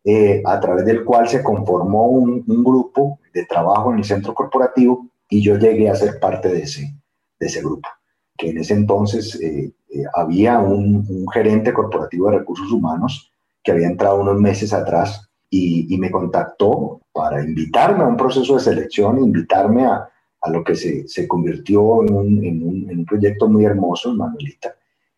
eh, 0.04 0.42
a 0.44 0.58
través 0.58 0.85
del 0.85 1.04
cual 1.04 1.28
se 1.28 1.42
conformó 1.42 2.08
un, 2.08 2.44
grupo 2.47 3.20
de 3.32 3.44
trabajo 3.44 3.92
en 3.92 3.99
el 3.99 4.04
centro 4.04 4.35
corporativo 4.35 5.06
y 5.28 5.42
yo 5.42 5.56
llegué 5.56 5.88
a 5.88 5.94
ser 5.94 6.18
parte 6.18 6.49
de 6.49 6.62
ese, 6.62 6.92
de 7.38 7.47
ese 7.47 7.61
grupo, 7.61 7.88
que 8.37 8.50
en 8.50 8.58
ese 8.58 8.75
entonces 8.75 9.40
eh, 9.40 9.73
eh, 9.90 10.04
había 10.14 10.58
un, 10.58 11.26
gerente 11.32 11.73
corporativo 11.73 12.30
de 12.30 12.38
recursos 12.38 12.73
humanos 12.73 13.32
que 13.62 13.73
había 13.73 13.87
entrado 13.87 14.20
unos 14.20 14.40
meses 14.40 14.73
atrás 14.73 15.28
y, 15.50 15.92
y 15.94 15.99
me 15.99 16.11
contactó 16.11 17.00
para 17.12 17.44
invitarme 17.44 18.02
a 18.02 18.08
un 18.08 18.16
proceso 18.16 18.54
de 18.54 18.61
selección, 18.61 19.23
invitarme 19.23 19.85
a, 19.87 20.08
a 20.40 20.50
lo 20.50 20.62
que 20.62 20.75
se, 20.75 21.07
se 21.09 21.26
convirtió 21.26 22.02
en 22.02 22.14
un, 22.14 22.45
en, 22.45 22.99
un, 22.99 23.04
proyecto 23.04 23.49
muy 23.49 23.64
hermoso, 23.64 24.14
Manuelita. 24.14 24.75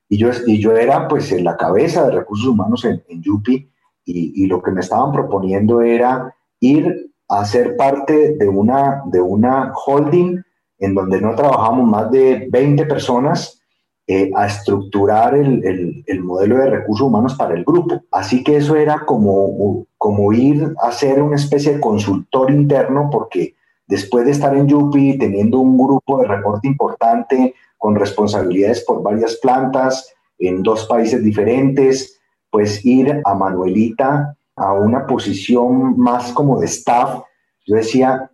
Y 0.09 0.17
yo, 0.17 0.31
y 0.47 0.59
yo 0.59 0.77
era 0.77 1.07
pues 1.09 1.31
en 1.33 1.45
la 1.45 1.57
cabeza 1.57 2.07
de 2.07 2.13
recursos 2.13 2.47
humanos 2.47 2.85
en, 2.85 3.03
en 3.09 3.23
Yupi 3.23 3.69
y, 4.05 4.45
y, 4.45 4.47
lo 4.47 4.63
que 4.63 4.71
me 4.71 4.81
estaban 4.81 5.13
proponiendo 5.13 5.83
era 5.83 6.35
ir 6.59 7.13
a 7.29 7.45
ser 7.45 7.77
parte 7.77 8.37
de 8.37 8.49
una, 8.49 9.03
de 9.07 9.21
una 9.21 9.73
holding 9.87 10.43
en 10.79 10.95
donde 10.95 11.21
no 11.21 11.35
trabajamos 11.35 11.89
más 11.89 12.11
de 12.11 12.49
20 12.51 12.87
personas 12.87 13.61
eh, 14.07 14.33
a 14.35 14.47
estructurar 14.47 15.37
el, 15.37 15.65
el, 15.65 16.05
el, 16.07 16.25
modelo 16.25 16.57
de 16.57 16.71
recursos 16.71 17.07
humanos 17.07 17.37
para 17.37 17.55
el 17.55 17.65
grupo. 17.65 18.03
Así 18.11 18.43
que 18.43 18.57
eso 18.57 18.75
era 18.75 19.05
como, 19.07 19.87
como 19.97 20.33
ir 20.33 20.75
a 20.83 20.91
ser 20.91 21.23
una 21.23 21.37
especie 21.37 21.75
de 21.75 21.81
consultor 21.81 22.51
interno 22.51 23.09
porque 23.13 23.55
después 23.91 24.25
de 24.25 24.31
estar 24.31 24.57
en 24.57 24.69
Yupi, 24.69 25.19
teniendo 25.19 25.59
un 25.59 25.77
grupo 25.77 26.21
de 26.21 26.29
reporte 26.29 26.69
importante, 26.69 27.55
con 27.77 27.97
responsabilidades 27.97 28.85
por 28.85 29.03
varias 29.03 29.37
plantas 29.37 30.15
en 30.39 30.63
dos 30.63 30.87
países 30.87 31.23
diferentes, 31.23 32.21
pues 32.51 32.85
ir 32.85 33.21
a 33.25 33.35
Manuelita 33.35 34.37
a 34.57 34.73
una 34.75 35.07
posición 35.07 35.99
más 35.99 36.33
como 36.33 36.61
de 36.61 36.67
staff. 36.67 37.23
Yo 37.67 37.77
decía, 37.77 38.31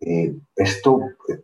eh, 0.00 0.34
esto, 0.56 1.00
eh, 1.28 1.42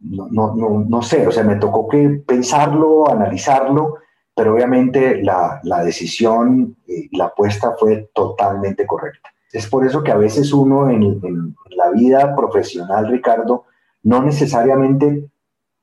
no, 0.00 0.28
no, 0.30 0.84
no, 0.88 1.02
sé, 1.02 1.26
o 1.26 1.30
sea, 1.30 1.44
me 1.44 1.56
tocó 1.56 1.88
que 1.88 2.22
pensarlo, 2.26 3.10
analizarlo, 3.10 3.96
pero 4.34 4.54
obviamente 4.54 5.22
la, 5.22 5.60
la 5.64 5.84
decisión 5.84 6.76
y 6.86 7.14
la 7.16 7.26
apuesta 7.26 7.74
fue 7.78 8.08
totalmente 8.14 8.86
correcta. 8.86 9.30
Es 9.52 9.66
por 9.66 9.86
eso 9.86 10.02
que 10.02 10.12
a 10.12 10.16
veces 10.16 10.52
uno 10.52 10.90
en, 10.90 11.54
la 11.70 11.90
vida 11.90 12.34
profesional, 12.36 13.08
Ricardo, 13.08 13.64
no 14.02 14.22
necesariamente 14.22 15.28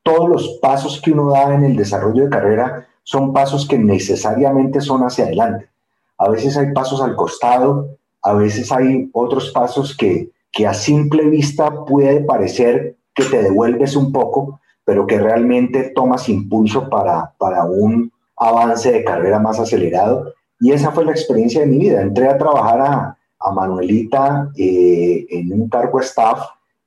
todos 0.03 0.29
los 0.29 0.59
pasos 0.61 1.01
que 1.01 1.11
uno 1.11 1.31
da 1.31 1.53
en 1.53 1.63
el 1.63 1.75
desarrollo 1.75 2.23
de 2.25 2.29
carrera 2.29 2.87
son 3.03 3.33
pasos 3.33 3.67
que 3.67 3.77
necesariamente 3.77 4.81
son 4.81 5.01
hacia 5.03 5.25
adelante. 5.25 5.69
A 6.17 6.29
veces 6.29 6.57
hay 6.57 6.73
pasos 6.73 7.01
al 7.01 7.15
costado, 7.15 7.97
a 8.21 8.33
veces 8.33 8.71
hay 8.71 9.09
otros 9.13 9.51
pasos 9.51 9.95
que, 9.95 10.31
que 10.51 10.67
a 10.67 10.73
simple 10.73 11.23
vista 11.29 11.85
puede 11.85 12.21
parecer 12.21 12.97
que 13.13 13.23
te 13.23 13.41
devuelves 13.41 13.95
un 13.95 14.11
poco, 14.11 14.59
pero 14.83 15.07
que 15.07 15.17
realmente 15.17 15.91
tomas 15.95 16.29
impulso 16.29 16.89
para, 16.89 17.33
para 17.37 17.65
un 17.65 18.11
avance 18.37 18.91
de 18.91 19.03
carrera 19.03 19.39
más 19.39 19.59
acelerado. 19.59 20.33
Y 20.59 20.71
esa 20.71 20.91
fue 20.91 21.05
la 21.05 21.11
experiencia 21.11 21.61
de 21.61 21.67
mi 21.67 21.79
vida. 21.79 22.01
Entré 22.01 22.27
a 22.27 22.37
trabajar 22.37 22.81
a, 22.81 23.14
a 23.45 23.51
Manuelita 23.51 24.49
eh, 24.57 25.27
en 25.29 25.53
un 25.53 25.69
cargo 25.69 25.99
staff 25.99 26.39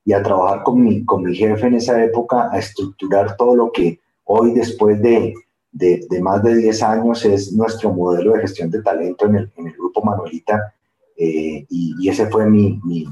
y 0.04 0.12
a 0.12 0.22
trabajar 0.22 0.62
con 0.64 0.82
mi, 0.82 1.04
con 1.04 1.22
mi 1.22 1.34
jefe 1.36 1.66
en 1.66 1.74
esa 1.74 2.02
época 2.02 2.48
a 2.50 2.58
estructurar 2.58 3.36
todo 3.36 3.54
lo 3.54 3.70
que 3.70 4.00
hoy, 4.24 4.52
después 4.52 5.00
de, 5.00 5.34
de, 5.70 6.20
más 6.20 6.42
de 6.42 6.56
10 6.56 6.82
años, 6.82 7.24
es 7.24 7.52
nuestro 7.52 7.92
modelo 7.92 8.32
de 8.32 8.40
gestión 8.40 8.70
de 8.70 8.82
talento 8.82 9.26
en 9.26 9.36
el, 9.36 9.52
en 9.56 9.68
el 9.68 9.72
grupo 9.74 10.02
Manuelita. 10.02 10.74
Eh, 11.16 11.64
y, 11.68 12.08
ese 12.08 12.26
fue 12.28 12.46
mi, 12.46 12.80
mi, 12.84 13.06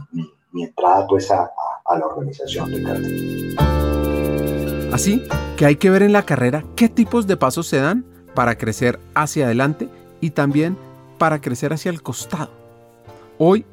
mi, 0.53 0.65
entrada 0.65 1.07
pues 1.07 1.31
a, 1.31 1.51
a, 1.85 1.99
la 1.99 2.07
organización, 2.07 2.71
Ricardo. 2.71 3.07
Así 4.93 5.23
que 5.57 5.67
hay 5.67 5.77
que 5.77 5.91
ver 5.91 6.03
en 6.03 6.13
la 6.13 6.25
carrera 6.25 6.65
qué 6.77 6.89
tipos 6.89 7.27
de 7.27 7.37
pasos 7.37 7.67
se 7.67 7.79
dan 7.79 8.05
para 8.35 8.57
crecer 8.57 8.99
hacia 9.15 9.47
adelante 9.47 9.89
y 10.21 10.31
también 10.31 10.77
para 11.19 11.41
crecer 11.41 11.73
hacia 11.73 11.91
el 11.91 12.03
costado. 12.03 12.66
Hoy 13.39 13.65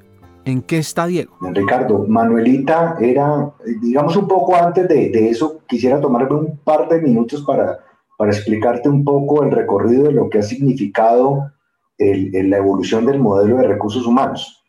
¿En 0.45 0.61
qué 0.61 0.77
está 0.77 1.05
Diego? 1.05 1.37
Ricardo, 1.39 2.05
Manuelita 2.07 2.97
era, 2.99 3.53
digamos 3.81 4.17
un 4.17 4.27
poco 4.27 4.55
antes 4.55 4.89
de, 4.89 5.29
eso, 5.29 5.61
quisiera 5.67 6.01
tomarme 6.01 6.35
un 6.35 6.57
par 6.57 6.89
de 6.89 7.01
minutos 7.01 7.43
para, 7.43 7.79
para 8.17 8.31
explicarte 8.31 8.89
un 8.89 9.05
poco 9.05 9.43
el 9.43 9.51
recorrido 9.51 10.03
de 10.03 10.11
lo 10.11 10.29
que 10.29 10.39
ha 10.39 10.43
significado 10.43 11.49
la 11.97 12.57
evolución 12.57 13.05
del 13.05 13.19
modelo 13.19 13.57
de 13.57 13.67
recursos 13.67 14.05
humanos. 14.05 14.61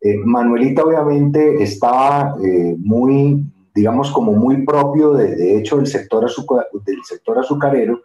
Eh, 0.00 0.16
Manuelita 0.24 0.82
obviamente 0.82 1.62
estaba 1.62 2.34
eh, 2.42 2.74
muy, 2.78 3.44
digamos, 3.72 4.10
como 4.10 4.32
muy 4.32 4.64
propio, 4.64 5.12
de, 5.12 5.36
de 5.36 5.58
hecho, 5.58 5.76
del 5.76 5.86
sector, 5.86 6.28
del 6.84 7.04
sector 7.04 7.38
azucarero, 7.38 8.00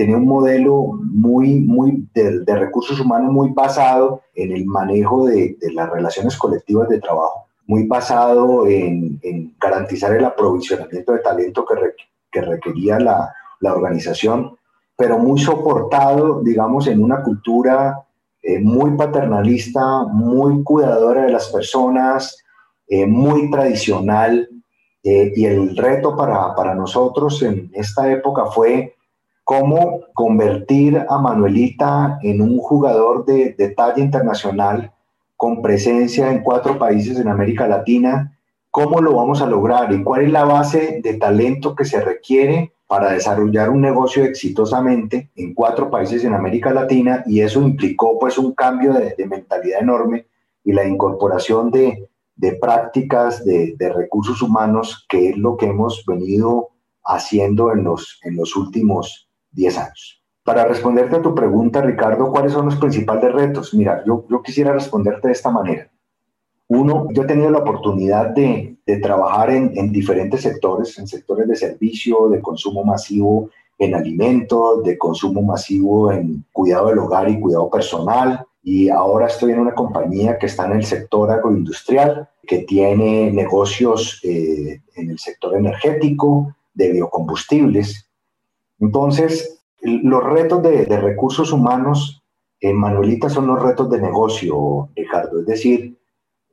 tenía 0.00 0.16
un 0.16 0.26
modelo 0.26 0.98
muy, 1.12 1.60
muy 1.60 2.08
de, 2.14 2.42
recursos 2.56 2.98
humanos 2.98 3.30
muy 3.30 3.50
basado 3.50 4.22
en 4.34 4.50
el 4.50 4.64
manejo 4.64 5.26
de, 5.26 5.58
las 5.74 5.90
relaciones 5.90 6.38
colectivas 6.38 6.88
de 6.88 7.00
trabajo, 7.00 7.48
muy 7.66 7.86
basado 7.86 8.66
en, 8.66 9.20
garantizar 9.60 10.16
el 10.16 10.24
aprovisionamiento 10.24 11.12
de 11.12 11.18
talento 11.18 11.66
que, 11.66 11.74
que 12.32 12.40
requería 12.40 12.98
la, 12.98 13.30
la, 13.60 13.74
organización, 13.74 14.56
pero 14.96 15.18
muy 15.18 15.38
soportado, 15.38 16.40
digamos, 16.42 16.86
en 16.86 17.04
una 17.04 17.22
cultura 17.22 18.02
eh, 18.42 18.58
muy 18.58 18.96
paternalista, 18.96 20.04
muy 20.04 20.64
cuidadora 20.64 21.26
de 21.26 21.32
las 21.32 21.48
personas, 21.48 22.42
eh, 22.88 23.04
muy 23.04 23.50
tradicional. 23.50 24.48
Eh, 25.02 25.32
y 25.36 25.44
el 25.44 25.76
reto 25.76 26.16
para, 26.16 26.54
para 26.54 26.74
nosotros 26.74 27.42
en 27.42 27.70
esta 27.74 28.10
época 28.10 28.46
fue 28.46 28.94
cómo 29.50 30.02
convertir 30.14 31.04
a 31.08 31.18
Manuelita 31.18 32.20
en 32.22 32.40
un 32.40 32.58
jugador 32.58 33.24
de, 33.24 33.74
talla 33.76 34.00
internacional 34.00 34.92
con 35.36 35.60
presencia 35.60 36.30
en 36.30 36.44
cuatro 36.44 36.78
países 36.78 37.18
en 37.18 37.26
América 37.26 37.66
Latina, 37.66 38.38
cómo 38.70 39.00
lo 39.00 39.16
vamos 39.16 39.42
a 39.42 39.48
lograr 39.48 39.92
y 39.92 40.04
cuál 40.04 40.22
es 40.22 40.30
la 40.30 40.44
base 40.44 41.00
de 41.02 41.14
talento 41.14 41.74
que 41.74 41.84
se 41.84 42.00
requiere 42.00 42.74
para 42.86 43.10
desarrollar 43.10 43.70
un 43.70 43.80
negocio 43.80 44.22
exitosamente 44.22 45.32
en 45.34 45.52
cuatro 45.52 45.90
países 45.90 46.22
en 46.22 46.34
América 46.34 46.72
Latina 46.72 47.24
y 47.26 47.40
eso 47.40 47.60
implicó 47.60 48.20
pues 48.20 48.38
un 48.38 48.54
cambio 48.54 48.92
de, 48.92 49.16
mentalidad 49.26 49.80
enorme 49.80 50.26
y 50.62 50.70
la 50.70 50.86
incorporación 50.86 51.72
de, 51.72 52.08
prácticas 52.60 53.44
de, 53.44 53.74
de, 53.76 53.92
recursos 53.92 54.42
humanos 54.42 55.06
que 55.08 55.30
es 55.30 55.36
lo 55.36 55.56
que 55.56 55.66
hemos 55.66 56.04
venido 56.06 56.68
haciendo 57.04 57.72
en 57.72 57.82
los, 57.82 58.20
en 58.22 58.36
los 58.36 58.54
últimos 58.54 59.26
10 59.52 59.78
años. 59.78 60.22
Para 60.42 60.64
responderte 60.64 61.16
a 61.16 61.22
tu 61.22 61.34
pregunta, 61.34 61.82
Ricardo, 61.82 62.30
¿cuáles 62.30 62.52
son 62.52 62.66
los 62.66 62.76
principales 62.76 63.32
retos? 63.32 63.74
Mira, 63.74 64.02
yo, 64.06 64.24
yo 64.28 64.42
quisiera 64.42 64.72
responderte 64.72 65.28
de 65.28 65.32
esta 65.32 65.50
manera. 65.50 65.90
Uno, 66.68 67.08
yo 67.12 67.24
he 67.24 67.26
tenido 67.26 67.50
la 67.50 67.58
oportunidad 67.58 68.28
de, 68.30 68.76
de 68.86 68.96
trabajar 68.98 69.50
en, 69.50 69.72
en, 69.76 69.92
diferentes 69.92 70.42
sectores, 70.42 70.98
en 70.98 71.06
sectores 71.06 71.48
de 71.48 71.56
servicio, 71.56 72.28
de 72.28 72.40
consumo 72.40 72.84
masivo 72.84 73.50
en 73.78 73.94
alimentos, 73.94 74.84
de 74.84 74.96
consumo 74.96 75.42
masivo 75.42 76.12
en 76.12 76.44
cuidado 76.52 76.88
del 76.88 76.98
hogar 76.98 77.28
y 77.28 77.40
cuidado 77.40 77.68
personal. 77.70 78.46
Y 78.62 78.88
ahora 78.88 79.26
estoy 79.26 79.52
en 79.52 79.60
una 79.60 79.74
compañía 79.74 80.38
que 80.38 80.46
está 80.46 80.66
en 80.66 80.72
el 80.72 80.84
sector 80.84 81.30
agroindustrial, 81.30 82.28
que 82.46 82.58
tiene 82.58 83.32
negocios 83.32 84.20
eh, 84.22 84.80
en 84.96 85.10
el 85.10 85.18
sector 85.18 85.56
energético, 85.56 86.54
de 86.74 86.92
biocombustibles. 86.92 88.09
Entonces, 88.80 89.62
los 89.82 90.24
retos 90.24 90.62
de, 90.62 90.84
recursos 90.84 91.52
humanos 91.52 92.22
en 92.60 92.76
Manuelita 92.76 93.28
son 93.28 93.46
los 93.46 93.62
retos 93.62 93.88
de 93.90 94.00
negocio, 94.00 94.88
Ricardo. 94.96 95.40
Es 95.40 95.46
decir, 95.46 95.98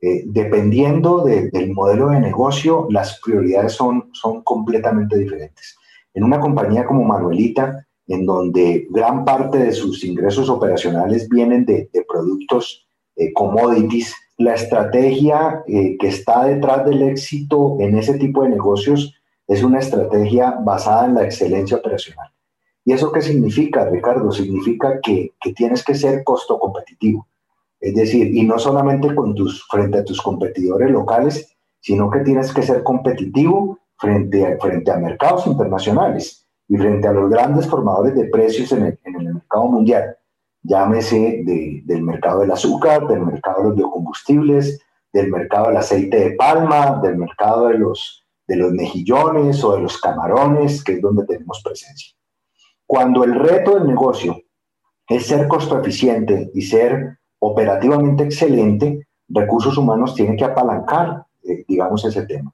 eh, 0.01 0.23
dependiendo 0.25 1.23
del 1.23 1.71
modelo 1.71 2.09
de 2.09 2.19
negocio, 2.19 2.87
las 2.89 3.19
prioridades 3.21 3.73
son, 3.73 4.09
son 4.13 4.43
completamente 4.43 5.17
diferentes. 5.17 5.75
En 6.13 6.23
una 6.23 6.39
compañía 6.39 6.85
como 6.85 7.03
Manuelita, 7.03 7.87
en 8.07 8.25
donde 8.25 8.87
gran 8.89 9.25
parte 9.25 9.57
de 9.57 9.71
sus 9.71 10.03
ingresos 10.03 10.49
operacionales 10.49 11.27
vienen 11.27 11.65
de, 11.65 11.89
productos 12.07 12.87
eh, 13.15 13.33
commodities, 13.33 14.13
la 14.37 14.53
estrategia 14.53 15.63
eh, 15.67 15.97
que 15.99 16.07
está 16.07 16.45
detrás 16.45 16.85
del 16.85 17.01
éxito 17.01 17.77
en 17.79 17.97
ese 17.97 18.17
tipo 18.17 18.43
de 18.43 18.49
negocios 18.49 19.13
es 19.47 19.63
una 19.63 19.79
estrategia 19.79 20.57
basada 20.61 21.05
en 21.05 21.15
la 21.15 21.23
excelencia 21.23 21.77
operacional. 21.77 22.29
¿Y 22.83 22.93
eso 22.93 23.11
qué 23.11 23.21
significa, 23.21 23.89
Ricardo? 23.89 24.31
Significa 24.31 24.99
que, 25.01 25.33
tienes 25.55 25.83
que 25.83 25.95
ser 25.95 26.23
costo 26.23 26.59
competitivo. 26.59 27.27
Es 27.79 27.95
decir, 27.95 28.33
y 28.35 28.43
no 28.43 28.59
solamente 28.59 29.13
con 29.13 29.35
tus, 29.35 29.65
frente 29.67 29.99
a 29.99 30.03
tus 30.03 30.21
competidores 30.21 30.89
locales, 30.89 31.55
sino 31.79 32.09
que 32.09 32.19
tienes 32.19 32.53
que 32.53 32.63
ser 32.63 32.83
competitivo 32.83 33.79
frente 33.97 34.45
a, 34.45 34.57
frente 34.57 34.91
a 34.91 34.97
mercados 34.97 35.47
internacionales 35.47 36.45
y 36.67 36.77
frente 36.77 37.07
a 37.07 37.13
los 37.13 37.29
grandes 37.29 37.67
formadores 37.67 38.15
de 38.15 38.25
precios 38.25 38.71
en 38.71 38.85
el, 38.85 39.33
mercado 39.33 39.65
mundial. 39.65 40.17
Llámese 40.63 41.43
del 41.85 42.03
mercado 42.03 42.41
del 42.41 42.51
azúcar, 42.51 43.07
del 43.07 43.21
mercado 43.21 43.59
de 43.59 43.67
los 43.67 43.75
biocombustibles, 43.75 44.81
del 45.13 45.31
mercado 45.31 45.67
del 45.67 45.77
aceite 45.77 46.17
de 46.17 46.31
palma, 46.35 46.99
del 47.01 47.17
mercado 47.17 47.67
de 47.67 47.77
los 47.79 48.26
de 48.47 48.55
los 48.55 48.71
mejillones 48.71 49.63
o 49.63 49.73
de 49.73 49.81
los 49.81 49.99
camarones, 49.99 50.83
que 50.83 50.93
es 50.93 51.01
donde 51.01 51.25
tenemos 51.25 51.61
presencia. 51.63 52.15
Cuando 52.85 53.23
el 53.23 53.35
reto 53.35 53.75
del 53.75 53.87
negocio 53.87 54.41
es 55.07 55.27
ser 55.27 55.47
costo 55.47 55.79
eficiente 55.79 56.49
y 56.53 56.61
ser 56.61 57.19
operativamente 57.39 58.23
excelente, 58.23 59.07
recursos 59.27 59.77
humanos 59.77 60.15
tienen 60.15 60.37
que 60.37 60.45
apalancar, 60.45 61.25
eh, 61.43 61.65
digamos, 61.67 62.03
ese 62.05 62.25
tema. 62.25 62.53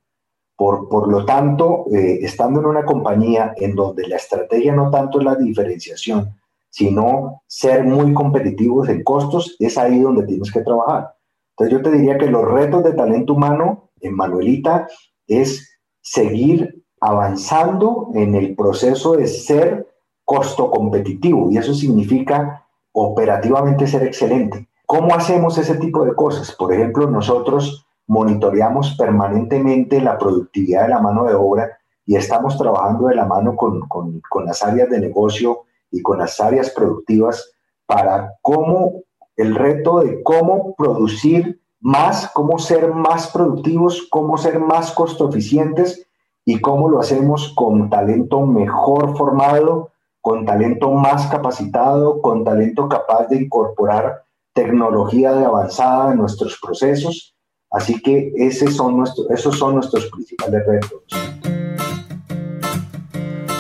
Por, 0.56 0.90
por 0.90 1.08
lo 1.08 1.26
tanto, 1.26 1.86
eh, 1.92 2.20
estando 2.22 2.60
en 2.60 2.68
una 2.68 2.86
compañía 2.86 3.54
en 3.58 3.76
donde 3.76 4.08
la 4.08 4.18
estrategia 4.18 4.74
no 4.74 4.90
tanto 4.90 5.20
es 5.20 5.26
la 5.26 5.36
diferenciación, 5.36 6.36
sino 6.70 7.44
ser 7.48 7.84
muy 7.84 8.14
competitivos 8.14 8.90
en 8.90 9.04
costos, 9.04 9.56
es 9.60 9.78
ahí 9.78 10.00
donde 10.00 10.26
tienes 10.26 10.52
que 10.52 10.62
trabajar. 10.62 11.16
Entonces 11.52 11.78
yo 11.78 11.84
te 11.84 11.96
diría 11.96 12.18
que 12.18 12.28
los 12.28 12.46
retos 12.46 12.84
de 12.84 12.94
talento 12.94 13.34
humano 13.34 13.92
en 14.02 14.16
Manuelita 14.16 14.88
es 15.28 15.73
seguir 16.04 16.84
avanzando 17.00 18.12
en 18.14 18.36
el 18.36 18.56
proceso 18.56 19.14
de 19.14 19.26
ser 19.28 19.88
costo 20.24 20.70
competitivo 20.70 21.50
y 21.50 21.58
eso 21.58 21.74
significa 21.74 22.66
operativamente 22.92 23.88
ser 23.88 24.04
excelente. 24.04 24.68
¿Cómo 24.86 25.16
hacemos 25.16 25.58
ese 25.58 25.76
tipo 25.76 26.06
de 26.06 26.14
cosas? 26.14 26.52
Por 26.52 26.72
ejemplo, 26.72 27.10
nosotros 27.10 27.88
monitoreamos 28.08 28.96
permanentemente 28.98 30.02
la 30.02 30.18
productividad 30.18 30.84
de 30.84 30.90
la 30.90 31.00
mano 31.00 31.26
de 31.26 31.34
obra 31.36 31.78
y 32.06 32.16
estamos 32.16 32.58
trabajando 32.58 33.08
de 33.08 33.16
la 33.16 33.26
mano 33.26 33.56
con, 33.56 33.88
con, 33.88 34.22
con 34.30 34.46
las 34.46 34.62
áreas 34.62 34.90
de 34.90 35.00
negocio 35.00 35.64
y 35.90 36.02
con 36.02 36.20
las 36.20 36.40
áreas 36.40 36.70
productivas 36.70 37.54
para 37.86 38.36
cómo 38.42 39.04
el 39.38 39.56
reto 39.56 40.02
de 40.02 40.22
cómo 40.22 40.76
producir 40.76 41.62
más, 41.84 42.32
cómo 42.34 42.58
ser 42.60 42.94
más 42.94 43.28
productivos, 43.28 44.08
cómo 44.10 44.38
ser 44.38 44.58
más 44.58 44.94
costo 44.94 45.30
eficientes 45.30 46.08
y 46.46 46.62
cómo 46.62 46.88
lo 46.88 47.02
hacemos 47.02 47.52
con 47.56 47.90
talento 47.90 48.46
mejor 48.46 49.18
formado, 49.18 49.92
con 50.22 50.46
talento 50.46 50.92
más 50.92 51.28
capacitado, 51.28 52.22
con 52.22 52.46
talento 52.46 52.88
capaz 52.88 53.28
de 53.28 53.36
incorporar 53.36 54.24
tecnología 54.54 55.34
de 55.34 55.44
avanzada 55.44 56.14
en 56.14 56.20
nuestros 56.20 56.58
procesos. 56.62 57.36
Así 57.70 58.02
que 58.02 58.32
ese 58.38 58.72
son 58.72 58.96
nuestros, 58.96 59.30
esos 59.30 59.60
son 59.60 59.76
nuestros 59.76 60.06
principales 60.06 60.66
retos. 60.66 61.02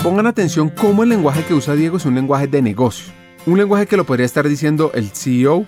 Pongan 0.01 0.27
atención 0.27 0.69
cómo 0.69 1.03
el 1.03 1.09
lenguaje 1.09 1.43
que 1.43 1.53
usa 1.53 1.75
Diego 1.75 1.97
es 1.97 2.05
un 2.05 2.15
lenguaje 2.15 2.47
de 2.47 2.61
negocio. 2.61 3.11
Un 3.45 3.57
lenguaje 3.57 3.85
que 3.85 3.97
lo 3.97 4.05
podría 4.05 4.25
estar 4.25 4.47
diciendo 4.47 4.91
el 4.93 5.09
CEO 5.09 5.65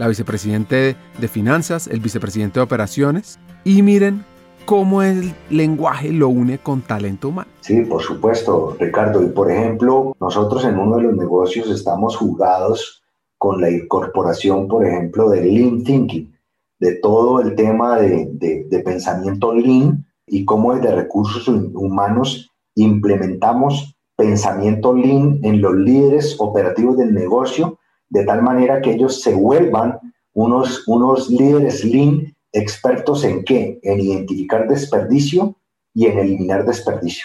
la 0.00 0.08
vicepresidente 0.08 0.96
de 1.18 1.28
finanzas, 1.28 1.86
el 1.86 2.00
vicepresidente 2.00 2.58
de 2.58 2.64
operaciones. 2.64 3.38
Y 3.64 3.82
miren 3.82 4.24
cómo 4.64 5.02
el 5.02 5.34
lenguaje 5.50 6.10
lo 6.10 6.30
une 6.30 6.56
con 6.56 6.80
talento 6.80 7.28
humano. 7.28 7.50
Sí, 7.60 7.82
por 7.82 8.00
supuesto, 8.00 8.76
Ricardo. 8.80 9.22
Y 9.22 9.28
por 9.28 9.50
ejemplo, 9.50 10.16
nosotros 10.18 10.64
en 10.64 10.78
uno 10.78 10.96
de 10.96 11.02
los 11.02 11.16
negocios 11.16 11.68
estamos 11.68 12.16
jugados 12.16 13.02
con 13.36 13.60
la 13.60 13.70
incorporación, 13.70 14.68
por 14.68 14.86
ejemplo, 14.86 15.28
del 15.28 15.52
Lean 15.54 15.84
Thinking, 15.84 16.32
de 16.78 16.94
todo 16.94 17.42
el 17.42 17.54
tema 17.54 17.98
de, 17.98 18.30
de 18.70 18.78
pensamiento 18.80 19.54
Lean 19.54 20.06
y 20.26 20.46
cómo 20.46 20.74
desde 20.74 20.96
recursos 20.96 21.46
humanos 21.46 22.50
implementamos 22.74 23.94
pensamiento 24.16 24.94
Lean 24.94 25.40
en 25.42 25.60
los 25.60 25.74
líderes 25.74 26.36
operativos 26.38 26.96
del 26.96 27.12
negocio 27.12 27.78
de 28.10 28.24
tal 28.24 28.42
manera 28.42 28.82
que 28.82 28.92
ellos 28.92 29.22
se 29.22 29.32
vuelvan 29.34 29.98
unos, 30.34 30.86
unos 30.86 31.30
líderes 31.30 31.84
lean 31.84 32.34
expertos 32.52 33.24
en 33.24 33.44
qué? 33.44 33.78
En 33.82 34.00
identificar 34.00 34.68
desperdicio 34.68 35.56
y 35.94 36.06
en 36.06 36.18
eliminar 36.18 36.64
desperdicio. 36.66 37.24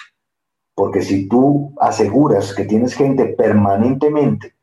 Porque 0.75 1.01
si 1.01 1.27
tú 1.27 1.73
aseguras 1.79 2.53
que 2.53 2.65
tienes 2.65 2.93
gente 2.93 3.25
permanentemente 3.25 4.53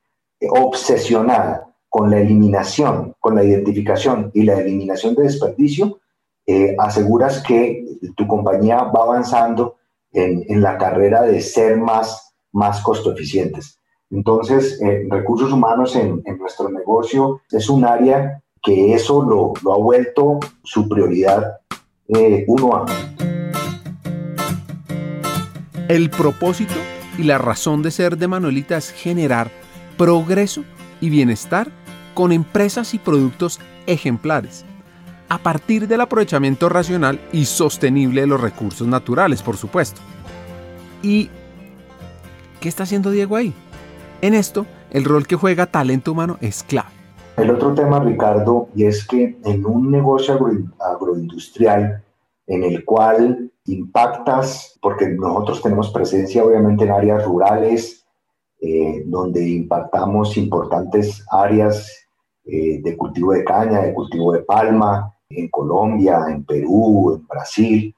obsesionada 0.50 1.74
con 1.88 2.10
la 2.10 2.20
eliminación, 2.20 3.14
con 3.20 3.34
la 3.34 3.44
identificación 3.44 4.30
y 4.34 4.42
la 4.42 4.60
eliminación 4.60 5.14
de 5.14 5.24
desperdicio, 5.24 6.00
eh, 6.46 6.74
aseguras 6.78 7.42
que 7.42 7.84
tu 8.16 8.26
compañía 8.26 8.78
va 8.84 9.02
avanzando 9.02 9.76
en, 10.12 10.44
en, 10.48 10.60
la 10.60 10.76
carrera 10.76 11.22
de 11.22 11.40
ser 11.40 11.76
más, 11.76 12.34
más 12.50 12.80
costo 12.80 13.12
eficientes. 13.12 13.78
Entonces, 14.12 14.78
eh, 14.82 15.06
recursos 15.08 15.50
humanos 15.50 15.96
en, 15.96 16.22
nuestro 16.38 16.68
negocio 16.70 17.40
es 17.50 17.70
un 17.70 17.86
área 17.86 18.42
que 18.62 18.94
eso 18.94 19.22
lo, 19.22 19.54
ha 19.72 19.78
vuelto 19.78 20.38
su 20.62 20.86
prioridad 20.86 21.56
eh, 22.08 22.44
uno 22.46 22.76
a. 22.76 22.86
El 25.88 26.10
propósito 26.10 26.74
y 27.18 27.24
la 27.24 27.38
razón 27.38 27.82
de 27.82 27.90
ser 27.90 28.18
de 28.18 28.28
Manuelita 28.28 28.76
es 28.76 28.90
generar 28.90 29.50
progreso 29.96 30.62
y 31.00 31.08
bienestar 31.08 31.70
con 32.12 32.32
empresas 32.32 32.92
y 32.92 32.98
productos 32.98 33.60
ejemplares, 33.86 34.66
a 35.30 35.38
partir 35.38 35.88
del 35.88 36.02
aprovechamiento 36.02 36.68
racional 36.68 37.18
y 37.32 37.46
sostenible 37.46 38.20
de 38.20 38.26
los 38.26 38.40
recursos 38.40 38.86
naturales, 38.86 39.42
por 39.42 39.56
supuesto. 39.56 40.02
¿Y 41.02 41.30
qué 42.60 42.68
está 42.68 42.82
haciendo 42.82 43.10
Diego 43.10 43.36
ahí? 43.36 43.54
En 44.22 44.34
esto, 44.34 44.66
el 44.92 45.04
rol 45.04 45.26
que 45.26 45.34
juega 45.34 45.66
talento 45.66 46.12
humano 46.12 46.38
es 46.40 46.62
clave. 46.62 46.90
El 47.36 47.50
otro 47.50 47.74
tema, 47.74 47.98
Ricardo, 47.98 48.68
y 48.72 48.84
es 48.84 49.04
que 49.04 49.36
en 49.44 49.66
un 49.66 49.90
negocio 49.90 50.38
agroindustrial 50.78 52.04
en 52.46 52.62
el 52.62 52.84
cual 52.84 53.50
impactas, 53.64 54.78
porque 54.80 55.08
nosotros 55.08 55.60
tenemos 55.60 55.90
presencia 55.90 56.44
obviamente 56.44 56.84
en 56.84 56.92
áreas 56.92 57.24
rurales, 57.24 58.06
eh, 58.60 59.02
donde 59.06 59.44
impactamos 59.44 60.36
importantes 60.36 61.26
áreas 61.28 62.06
eh, 62.44 62.80
de 62.80 62.96
cultivo 62.96 63.32
de 63.32 63.42
caña, 63.42 63.80
de 63.80 63.92
cultivo 63.92 64.32
de 64.32 64.42
palma, 64.42 65.12
en 65.30 65.48
Colombia, 65.48 66.26
en 66.28 66.44
Perú, 66.44 67.16
en 67.16 67.26
Brasil. 67.26 67.92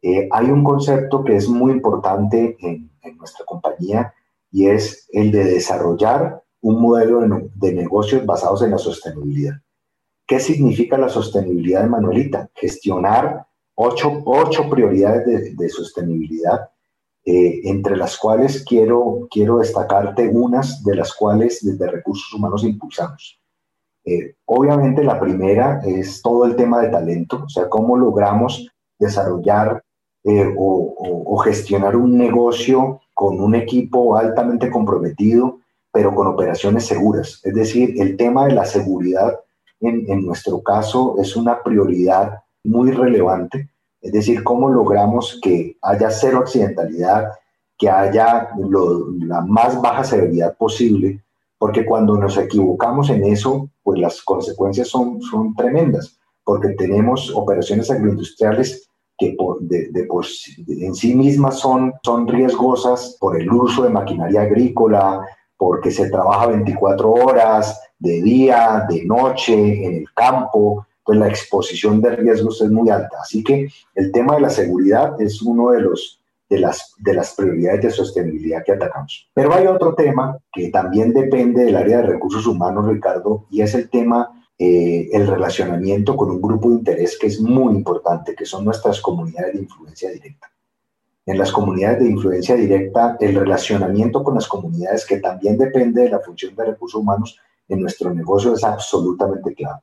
Eh, 0.00 0.28
hay 0.30 0.46
un 0.46 0.62
concepto 0.62 1.24
que 1.24 1.34
es 1.34 1.48
muy 1.48 1.72
importante 1.72 2.56
en, 2.60 2.88
en, 3.02 3.16
nuestra 3.16 3.44
compañía 3.44 4.14
y 4.50 4.66
es 4.66 5.08
el 5.12 5.30
de 5.30 5.44
desarrollar 5.44 6.42
un 6.60 6.80
modelo 6.80 7.20
de, 7.20 7.50
de 7.54 7.72
negocios 7.72 8.24
basados 8.26 8.62
en 8.62 8.72
la 8.72 8.78
sostenibilidad. 8.78 9.54
¿Qué 10.26 10.38
significa 10.38 10.96
la 10.96 11.08
sostenibilidad 11.08 11.82
de 11.82 11.88
Manuelita? 11.88 12.48
Gestionar 12.54 13.46
ocho, 13.82 14.22
ocho 14.26 14.68
prioridades 14.68 15.56
de, 15.56 15.68
sostenibilidad, 15.70 16.68
eh, 17.24 17.60
entre 17.64 17.96
las 17.96 18.18
cuales 18.18 18.62
quiero, 18.64 19.26
quiero 19.30 19.58
destacarte 19.58 20.28
unas 20.28 20.84
de 20.84 20.96
las 20.96 21.14
cuales 21.14 21.64
desde 21.64 21.90
recursos 21.90 22.32
humanos 22.34 22.62
impulsamos. 22.62 23.40
Eh, 24.04 24.36
obviamente 24.44 25.02
la 25.02 25.18
primera 25.18 25.80
es 25.84 26.20
todo 26.20 26.44
el 26.44 26.56
tema 26.56 26.80
de 26.82 26.90
talento, 26.90 27.44
o 27.44 27.48
sea, 27.48 27.68
cómo 27.68 27.96
logramos 27.96 28.68
desarrollar 28.98 29.82
eh, 30.24 30.54
o, 30.58 31.38
gestionar 31.38 31.96
un 31.96 32.18
negocio 32.18 33.00
con 33.20 33.38
un 33.38 33.54
equipo 33.54 34.16
altamente 34.16 34.70
comprometido, 34.70 35.58
pero 35.92 36.14
con 36.14 36.26
operaciones 36.26 36.86
seguras. 36.86 37.38
Es 37.44 37.52
decir, 37.52 38.00
el 38.00 38.16
tema 38.16 38.46
de 38.46 38.54
la 38.54 38.64
seguridad 38.64 39.38
en, 39.78 40.10
en 40.10 40.24
nuestro 40.24 40.62
caso 40.62 41.16
es 41.18 41.36
una 41.36 41.62
prioridad 41.62 42.38
muy 42.64 42.92
relevante, 42.92 43.68
es 44.00 44.12
decir, 44.12 44.42
cómo 44.42 44.70
logramos 44.70 45.38
que 45.42 45.76
haya 45.82 46.10
cero 46.10 46.38
accidentalidad, 46.38 47.32
que 47.76 47.90
haya 47.90 48.48
la 48.56 49.42
más 49.42 49.78
baja 49.82 50.02
severidad 50.02 50.56
posible, 50.56 51.22
porque 51.58 51.84
cuando 51.84 52.16
nos 52.16 52.38
equivocamos 52.38 53.10
en 53.10 53.24
eso, 53.24 53.68
pues 53.82 54.00
las 54.00 54.22
consecuencias 54.22 54.88
son, 54.88 55.20
son 55.20 55.54
tremendas, 55.54 56.18
porque 56.42 56.70
tenemos 56.70 57.30
operaciones 57.36 57.90
agroindustriales 57.90 58.88
que 59.20 59.34
por, 59.38 59.60
de, 59.60 59.90
de, 59.90 60.08
en 60.86 60.94
sí 60.94 61.14
mismas 61.14 61.58
son, 61.58 61.92
son 62.02 62.26
riesgosas 62.26 63.18
por 63.20 63.38
el 63.38 63.52
uso 63.52 63.82
de 63.82 63.90
maquinaria 63.90 64.40
agrícola, 64.40 65.20
porque 65.58 65.90
se 65.90 66.08
trabaja 66.08 66.46
24 66.46 67.12
horas, 67.12 67.78
de 67.98 68.22
día, 68.22 68.86
de 68.88 69.04
noche, 69.04 69.84
en 69.84 69.94
el 69.96 70.06
campo, 70.14 70.86
pues 71.04 71.18
la 71.18 71.28
exposición 71.28 72.00
de 72.00 72.16
riesgos 72.16 72.62
es 72.62 72.70
muy 72.70 72.88
alta. 72.88 73.18
Así 73.20 73.44
que 73.44 73.68
el 73.94 74.10
tema 74.10 74.36
de 74.36 74.40
la 74.40 74.50
seguridad 74.50 75.20
es 75.20 75.42
uno 75.42 75.72
de 75.72 75.82
los 75.82 76.16
de 76.48 76.58
las, 76.58 76.94
de 76.98 77.14
las 77.14 77.34
prioridades 77.36 77.80
de 77.80 77.90
sostenibilidad 77.90 78.64
que 78.64 78.72
atacamos. 78.72 79.30
Pero 79.32 79.54
hay 79.54 79.68
otro 79.68 79.94
tema 79.94 80.36
que 80.52 80.70
también 80.70 81.12
depende 81.12 81.64
del 81.64 81.76
área 81.76 81.98
de 81.98 82.08
recursos 82.08 82.44
humanos, 82.44 82.88
Ricardo, 82.88 83.46
y 83.50 83.60
es 83.60 83.72
el 83.74 83.88
tema, 83.88 84.39
eh, 84.62 85.08
el 85.14 85.26
relacionamiento 85.26 86.14
con 86.14 86.30
un 86.30 86.42
grupo 86.42 86.68
de 86.68 86.74
interés 86.74 87.16
que 87.18 87.28
es 87.28 87.40
muy 87.40 87.74
importante, 87.74 88.34
que 88.34 88.44
son 88.44 88.62
nuestras 88.62 89.00
comunidades 89.00 89.54
de 89.54 89.60
influencia 89.60 90.10
directa. 90.10 90.52
En 91.24 91.38
las 91.38 91.50
comunidades 91.50 92.00
de 92.00 92.10
influencia 92.10 92.56
directa, 92.56 93.16
el 93.20 93.36
relacionamiento 93.36 94.22
con 94.22 94.34
las 94.34 94.46
comunidades, 94.46 95.06
que 95.06 95.16
también 95.16 95.56
depende 95.56 96.02
de 96.02 96.10
la 96.10 96.18
función 96.18 96.54
de 96.54 96.66
recursos 96.66 97.00
humanos 97.00 97.38
en 97.70 97.80
nuestro 97.80 98.12
negocio, 98.12 98.52
es 98.52 98.62
absolutamente 98.62 99.54
clave. 99.54 99.80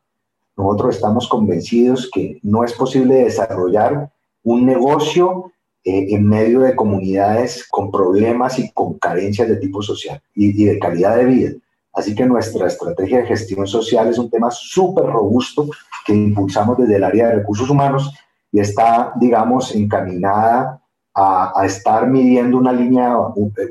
Nosotros 0.55 0.97
estamos 0.97 1.27
convencidos 1.27 2.07
que 2.13 2.39
no 2.43 2.63
es 2.63 2.73
posible 2.73 3.15
desarrollar 3.15 4.11
un 4.43 4.63
negocio 4.63 5.53
eh, 5.83 6.05
en 6.09 6.23
medio 6.27 6.59
de 6.59 6.75
comunidades 6.75 7.67
con 7.67 7.89
problemas 7.89 8.59
y 8.59 8.71
con 8.73 8.99
carencias 8.99 9.49
de 9.49 9.55
tipo 9.55 9.81
social 9.81 10.21
y, 10.35 10.61
y 10.61 10.65
de 10.65 10.77
calidad 10.77 11.15
de 11.15 11.25
vida. 11.25 11.51
Así 11.97 12.13
que 12.13 12.27
nuestra 12.27 12.67
estrategia 12.67 13.21
de 13.21 13.25
gestión 13.25 13.65
social 13.65 14.07
es 14.07 14.19
un 14.19 14.29
tema 14.29 14.51
súper 14.51 15.05
robusto 15.05 15.67
que 16.05 16.13
impulsamos 16.13 16.77
desde 16.77 16.97
el 16.97 17.03
área 17.03 17.25
de 17.25 17.35
recursos 17.37 17.67
humanos 17.71 18.13
y 18.51 18.59
está, 18.59 19.13
digamos, 19.19 19.73
encaminada 19.73 20.79
a, 21.15 21.65
estar 21.65 22.07
midiendo 22.07 22.59
una 22.59 22.71
línea, 22.71 23.17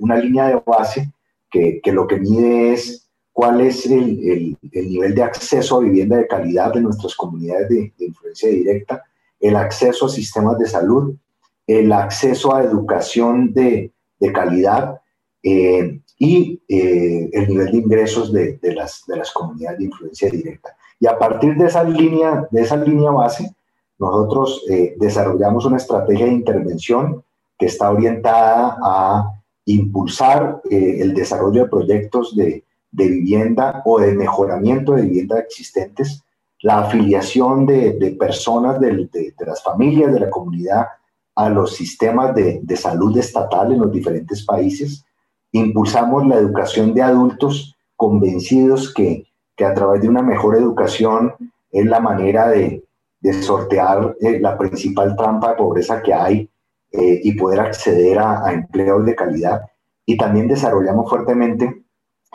una 0.00 0.16
línea 0.16 0.48
de 0.48 0.60
base 0.66 1.08
que, 1.48 1.80
lo 1.92 2.08
que 2.08 2.18
mide 2.18 2.72
es 2.72 3.08
cuál 3.32 3.60
es 3.60 3.86
el, 3.86 4.56
el, 4.72 4.88
nivel 4.90 5.14
de 5.14 5.22
acceso 5.22 5.76
a 5.76 5.82
vivienda 5.82 6.16
de 6.16 6.26
calidad 6.26 6.74
de 6.74 6.80
nuestras 6.80 7.14
comunidades 7.14 7.68
de, 7.68 7.92
influencia 7.98 8.48
directa, 8.48 9.04
el 9.38 9.54
acceso 9.54 10.06
a 10.06 10.08
sistemas 10.08 10.58
de 10.58 10.66
salud, 10.66 11.14
el 11.64 11.92
acceso 11.92 12.52
a 12.52 12.64
educación 12.64 13.52
de, 13.54 13.92
de 14.18 14.32
calidad 14.32 15.00
eh, 15.44 16.00
y 16.18 16.60
eh, 16.68 17.28
el 17.32 17.48
nivel 17.48 17.72
de 17.72 17.78
ingresos 17.78 18.32
de, 18.32 18.54
de, 18.54 18.74
las, 18.74 19.04
de 19.06 19.16
las 19.16 19.30
comunidades 19.32 19.78
de 19.78 19.84
influencia 19.84 20.30
directa. 20.30 20.76
Y 20.98 21.06
a 21.06 21.18
partir 21.18 21.56
de 21.56 21.66
esa 21.66 21.84
línea, 21.84 22.46
de 22.50 22.62
esa 22.62 22.76
línea 22.76 23.10
base, 23.10 23.54
nosotros 23.98 24.62
eh, 24.70 24.94
desarrollamos 24.98 25.64
una 25.66 25.76
estrategia 25.76 26.26
de 26.26 26.32
intervención 26.32 27.22
que 27.58 27.66
está 27.66 27.90
orientada 27.90 28.78
a 28.82 29.32
impulsar 29.64 30.60
el 30.70 31.12
desarrollo 31.12 31.64
de 31.64 31.68
proyectos 31.70 32.36
de, 32.36 32.64
de 32.96 33.08
vivienda 33.08 33.82
o 33.84 34.00
de 34.00 34.14
mejoramiento 34.14 34.92
de 34.92 35.02
vivienda 35.02 35.38
existentes, 35.38 36.22
la 36.62 36.80
afiliación 36.80 37.66
de, 37.66 37.92
de 37.92 38.12
personas 38.12 38.80
de, 38.80 39.08
de, 39.12 39.34
de, 39.38 39.46
las 39.46 39.62
familias 39.62 40.12
de 40.12 40.20
la 40.20 40.30
comunidad 40.30 40.86
a 41.34 41.50
los 41.50 41.76
sistemas 41.76 42.34
de, 42.34 42.76
salud 42.76 43.16
estatal 43.18 43.72
en 43.72 43.80
los 43.80 43.92
diferentes 43.92 44.44
países. 44.44 45.04
Impulsamos 45.56 46.26
la 46.26 46.36
educación 46.36 46.92
de 46.92 47.00
adultos 47.00 47.74
convencidos 47.96 48.92
que, 48.92 49.26
que 49.56 49.64
a 49.64 49.72
través 49.72 50.02
de 50.02 50.08
una 50.08 50.20
mejor 50.20 50.54
educación 50.54 51.32
es 51.72 51.86
la 51.86 51.98
manera 51.98 52.48
de, 52.48 52.82
sortear 53.42 54.14
eh, 54.20 54.38
la 54.38 54.56
principal 54.56 55.16
trampa 55.16 55.50
de 55.50 55.56
pobreza 55.56 56.00
que 56.00 56.14
hay 56.14 56.48
eh, 56.92 57.20
y 57.24 57.32
poder 57.32 57.58
acceder 57.58 58.18
a, 58.18 58.46
a 58.46 58.52
empleos 58.52 59.04
de 59.04 59.16
calidad. 59.16 59.62
Y 60.04 60.16
también 60.16 60.46
desarrollamos 60.46 61.10
fuertemente 61.10 61.82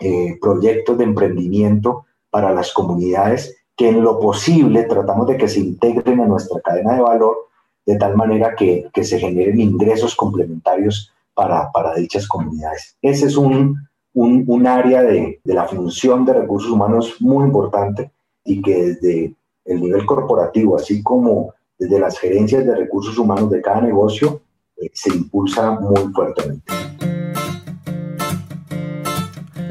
eh, 0.02 0.38
proyectos 0.42 0.98
de 0.98 1.04
emprendimiento 1.04 2.06
para 2.32 2.52
las 2.52 2.74
comunidades 2.74 3.56
que 3.78 3.90
en 3.90 4.04
lo 4.04 4.20
posible 4.20 4.84
tratamos 4.84 5.28
de 5.28 5.38
que 5.38 5.48
se 5.48 5.60
integren 5.60 6.20
a 6.22 6.26
nuestra 6.26 6.60
cadena 6.60 6.96
de 6.96 7.02
valor 7.02 7.38
de 7.86 7.98
tal 7.98 8.18
manera 8.18 8.56
que, 8.56 8.90
que 8.92 9.04
se 9.04 9.20
generen 9.20 9.62
ingresos 9.62 10.16
complementarios 10.16 11.14
para, 11.42 11.72
para, 11.72 11.96
dichas 11.96 12.28
comunidades. 12.28 12.96
Ese 13.02 13.26
es 13.26 13.36
un, 13.36 13.76
un, 14.14 14.44
un 14.46 14.68
área 14.68 15.02
de, 15.02 15.42
de, 15.44 15.54
la 15.56 15.66
función 15.66 16.24
de 16.24 16.34
recursos 16.34 16.70
humanos 16.70 17.16
muy 17.20 17.46
importante 17.46 18.12
y 18.46 18.62
que 18.62 18.86
desde 18.86 19.36
el 19.66 19.82
nivel 19.82 20.06
corporativo, 20.06 20.76
así 20.76 21.02
como 21.02 21.56
desde 21.80 22.00
las 22.00 22.20
gerencias 22.20 22.64
de 22.64 22.76
recursos 22.76 23.18
humanos 23.18 23.50
de 23.50 23.60
cada 23.60 23.82
negocio, 23.82 24.42
eh, 24.78 24.92
se 24.94 25.16
impulsa 25.16 25.72
muy 25.72 26.14
fuertemente. 26.14 26.72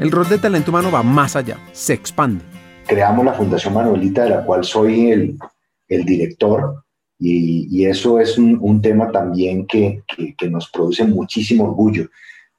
El 0.01 0.11
rol 0.11 0.27
de 0.27 0.39
talento 0.39 0.71
humano 0.71 0.91
va 0.91 1.03
más 1.03 1.37
allá, 1.37 1.57
se 1.71 1.93
expande. 1.93 2.43
Creamos 2.85 3.23
la 3.23 3.33
Fundación 3.33 3.73
Manuelita, 3.73 4.23
de 4.23 4.31
la 4.31 4.43
cual 4.43 4.65
soy 4.65 5.11
el, 5.11 5.37
el 5.87 6.03
director, 6.03 6.83
y, 7.21 7.67
y, 7.69 7.85
eso 7.85 8.19
es 8.19 8.37
un, 8.37 8.57
un 8.59 8.81
tema 8.81 9.11
también 9.11 9.67
que, 9.67 10.01
que, 10.07 10.35
que, 10.35 10.49
nos 10.49 10.69
produce 10.69 11.05
muchísimo 11.05 11.65
orgullo, 11.65 12.09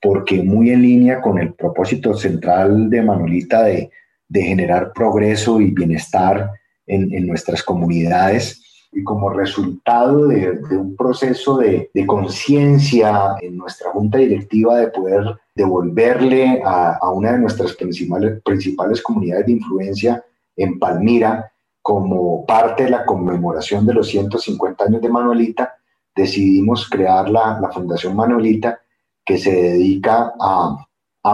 porque 0.00 0.42
muy 0.42 0.70
en 0.70 0.82
línea 0.82 1.20
con 1.20 1.38
el 1.38 1.52
propósito 1.52 2.14
central 2.14 2.88
de 2.88 3.02
Manuelita 3.02 3.64
de, 3.64 3.90
de 4.32 4.42
generar 4.42 4.92
progreso 4.94 5.60
y 5.60 5.70
bienestar 5.72 6.50
en, 6.86 7.26
nuestras 7.26 7.62
comunidades 7.62 8.62
y 8.90 9.04
como 9.04 9.28
resultado 9.28 10.26
de, 10.26 10.58
un 10.70 10.96
proceso 10.96 11.58
de, 11.58 11.90
conciencia 12.06 13.34
en 13.42 13.58
nuestra 13.58 13.90
junta 13.90 14.18
directiva 14.18 14.78
de 14.78 14.88
poder 14.88 15.36
devolverle 15.54 16.62
a, 16.64 17.10
una 17.10 17.32
de 17.32 17.40
nuestras 17.40 17.74
principales, 17.74 18.40
principales 18.42 19.02
comunidades 19.02 19.46
de 19.46 19.52
influencia 19.52 20.24
en 20.56 20.78
Palmira, 20.78 21.51
como 21.82 22.46
parte 22.46 22.84
de 22.84 22.90
la 22.90 23.04
conmemoración 23.04 23.84
de 23.84 23.94
los 23.94 24.06
150 24.08 24.84
años 24.84 25.02
de 25.02 25.08
Manuelita, 25.08 25.74
decidimos 26.14 26.88
crear 26.88 27.28
la, 27.28 27.70
Fundación 27.72 28.14
Manuelita, 28.14 28.80
que 29.24 29.36
se 29.36 29.50
dedica 29.50 30.32
a, 30.40 30.86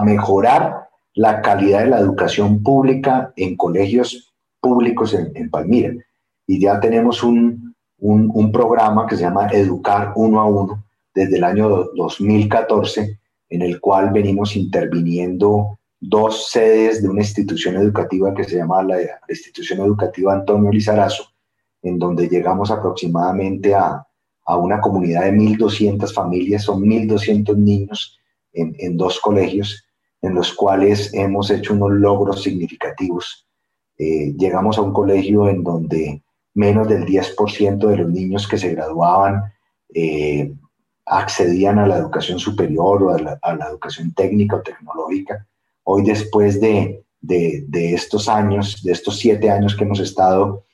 mejorar 0.02 0.88
la 1.14 1.40
calidad 1.42 1.80
de 1.80 1.90
la 1.90 1.98
educación 1.98 2.62
pública 2.62 3.32
en 3.36 3.56
colegios 3.56 4.34
públicos 4.60 5.14
en, 5.14 5.50
Palmira. 5.50 5.92
Y 6.46 6.60
ya 6.60 6.80
tenemos 6.80 7.22
un, 7.22 7.74
programa 8.52 9.06
que 9.06 9.16
se 9.16 9.22
llama 9.22 9.48
Educar 9.48 10.12
Uno 10.16 10.40
a 10.40 10.46
Uno 10.46 10.84
desde 11.14 11.36
el 11.36 11.44
año 11.44 11.68
2014, 11.94 13.18
en 13.50 13.62
el 13.62 13.80
cual 13.80 14.10
venimos 14.12 14.56
interviniendo 14.56 15.77
dos 16.00 16.50
sedes 16.50 17.02
de 17.02 17.08
una 17.08 17.22
institución 17.22 17.76
educativa 17.76 18.34
que 18.34 18.44
se 18.44 18.56
llama 18.56 18.82
la, 18.82 18.98
Institución 19.28 19.80
Educativa 19.80 20.32
Antonio 20.32 20.70
Lizarazo, 20.70 21.24
en 21.82 21.98
donde 21.98 22.28
llegamos 22.28 22.70
aproximadamente 22.70 23.74
a, 23.74 24.06
a 24.46 24.56
una 24.56 24.80
comunidad 24.80 25.24
de 25.24 25.32
1.200 25.32 26.12
familias, 26.12 26.62
son 26.62 26.82
1.200 26.82 27.56
niños 27.56 28.18
en, 28.52 28.74
en 28.78 28.96
dos 28.96 29.20
colegios, 29.20 29.84
en 30.22 30.34
los 30.34 30.52
cuales 30.52 31.12
hemos 31.14 31.50
hecho 31.50 31.74
unos 31.74 31.92
logros 31.92 32.42
significativos 32.42 33.48
eh, 33.98 34.32
llegamos 34.38 34.78
a 34.78 34.82
un 34.82 34.92
colegio 34.92 35.48
en 35.48 35.64
donde 35.64 36.22
menos 36.54 36.88
del 36.88 37.04
10% 37.04 37.78
de 37.88 37.96
los 37.96 38.08
niños 38.08 38.46
que 38.46 38.56
se 38.56 38.70
graduaban 38.70 39.52
eh, 39.92 40.52
accedían 41.04 41.80
a 41.80 41.86
la 41.86 41.96
educación 41.96 42.38
superior 42.38 43.02
o 43.02 43.10
a 43.10 43.18
la, 43.18 43.68
educación 43.68 44.12
técnica 44.14 44.56
o 44.56 44.62
tecnológica. 44.62 45.46
Hoy, 45.90 46.02
después 46.02 46.60
de, 46.60 47.02
estos 47.72 48.28
años, 48.28 48.82
de 48.82 48.92
estos 48.92 49.18
siete 49.18 49.50
años 49.50 49.74
que 49.74 49.84
hemos 49.84 50.00
estado 50.00 50.64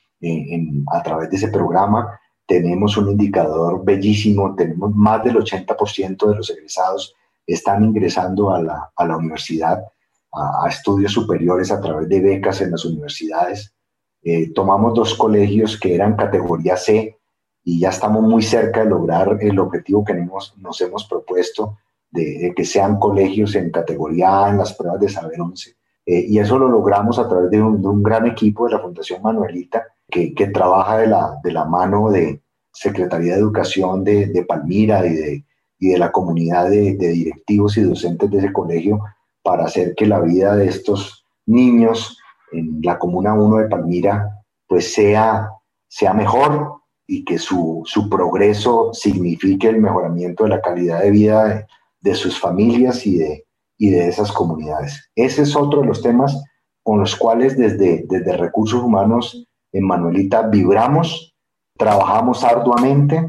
a 0.91 1.03
través 1.03 1.29
de 1.29 1.37
ese 1.37 1.47
programa, 1.47 2.19
tenemos 2.45 2.97
un 2.97 3.11
indicador 3.11 3.81
bellísimo, 3.85 4.53
tenemos 4.55 4.93
más 4.93 5.23
del 5.23 5.37
80% 5.37 6.27
de 6.27 6.35
los 6.35 6.49
egresados 6.49 7.15
están 7.47 7.85
ingresando 7.85 8.51
a 8.51 8.61
la, 8.61 8.91
a 8.93 9.05
la 9.05 9.15
universidad 9.15 9.85
a, 10.33 10.67
estudios 10.67 11.13
superiores 11.13 11.71
a 11.71 11.79
través 11.79 12.09
de 12.09 12.19
becas 12.19 12.59
en 12.59 12.71
las 12.71 12.83
universidades. 12.83 13.73
Eh, 14.21 14.51
tomamos 14.53 14.95
dos 14.95 15.15
colegios 15.15 15.79
que 15.79 15.95
eran 15.95 16.17
categoría 16.17 16.75
C 16.75 17.17
y 17.63 17.79
ya 17.79 17.89
estamos 17.89 18.21
muy 18.21 18.43
cerca 18.43 18.83
de 18.83 18.89
lograr 18.89 19.37
el 19.39 19.59
objetivo 19.59 20.03
que 20.03 20.13
nos 20.15 20.81
hemos 20.81 21.05
propuesto 21.05 21.77
de, 22.15 22.53
que 22.55 22.65
sean 22.65 22.97
colegios 22.97 23.55
en 23.55 23.69
categoría 23.69 24.45
A 24.45 24.49
en 24.49 24.57
las 24.57 24.73
pruebas 24.73 24.99
de 24.99 25.09
saber 25.09 25.39
11. 25.39 25.75
Eh, 26.05 26.25
y 26.29 26.39
eso 26.39 26.57
lo 26.57 26.69
logramos 26.69 27.19
a 27.19 27.27
través 27.27 27.49
de 27.51 27.61
un, 27.61 28.03
gran 28.03 28.25
equipo 28.27 28.65
de 28.65 28.73
la 28.73 28.79
Fundación 28.79 29.21
Manuelita 29.21 29.83
que, 30.09 30.33
que, 30.33 30.47
trabaja 30.47 30.99
de 30.99 31.07
la, 31.07 31.39
de 31.43 31.51
la 31.51 31.65
mano 31.65 32.09
de 32.09 32.41
Secretaría 32.71 33.33
de 33.33 33.39
Educación 33.39 34.03
de, 34.03 34.27
de 34.27 34.43
Palmira 34.43 35.05
y 35.05 35.13
de, 35.13 35.45
y 35.79 35.89
de 35.89 35.97
la 35.97 36.11
comunidad 36.11 36.69
de, 36.69 36.95
de, 36.95 37.07
directivos 37.09 37.77
y 37.77 37.81
docentes 37.81 38.29
de 38.29 38.37
ese 38.37 38.53
colegio 38.53 39.01
para 39.41 39.65
hacer 39.65 39.95
que 39.95 40.05
la 40.05 40.19
vida 40.19 40.55
de 40.55 40.67
estos 40.67 41.25
niños 41.45 42.19
en 42.51 42.81
la 42.83 42.97
Comuna 42.99 43.33
1 43.33 43.57
de 43.57 43.67
Palmira 43.67 44.43
pues 44.67 44.93
sea, 44.93 45.49
sea 45.87 46.13
mejor 46.13 46.81
y 47.07 47.23
que 47.23 47.37
su, 47.37 47.83
su 47.85 48.09
progreso 48.09 48.93
signifique 48.93 49.67
el 49.69 49.79
mejoramiento 49.79 50.43
de 50.43 50.49
la 50.49 50.61
calidad 50.61 51.01
de 51.01 51.11
vida 51.11 51.45
de, 51.45 51.65
sus 52.13 52.39
familias 52.39 53.07
y 53.07 53.17
de, 53.17 53.45
y 53.77 53.89
de 53.89 54.09
esas 54.09 54.31
comunidades. 54.31 55.09
Ese 55.15 55.41
es 55.41 55.55
otro 55.55 55.81
de 55.81 55.87
los 55.87 56.01
temas 56.01 56.39
con 56.83 56.99
los 56.99 57.15
cuales 57.15 57.57
desde, 57.57 58.05
desde 58.07 58.37
Recursos 58.37 58.83
Humanos 58.83 59.47
en 59.71 59.87
Manuelita 59.87 60.43
vibramos, 60.43 61.35
trabajamos 61.77 62.43
arduamente 62.43 63.27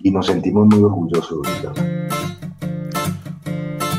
y 0.00 0.10
nos 0.10 0.26
sentimos 0.26 0.66
muy 0.66 0.82
orgullosos. 0.82 1.46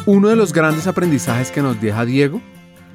Uno 0.05 0.29
de 0.29 0.35
los 0.35 0.53
grandes 0.53 0.87
aprendizajes 0.87 1.51
que 1.51 1.61
nos 1.61 1.79
deja 1.81 2.05
Diego 2.05 2.41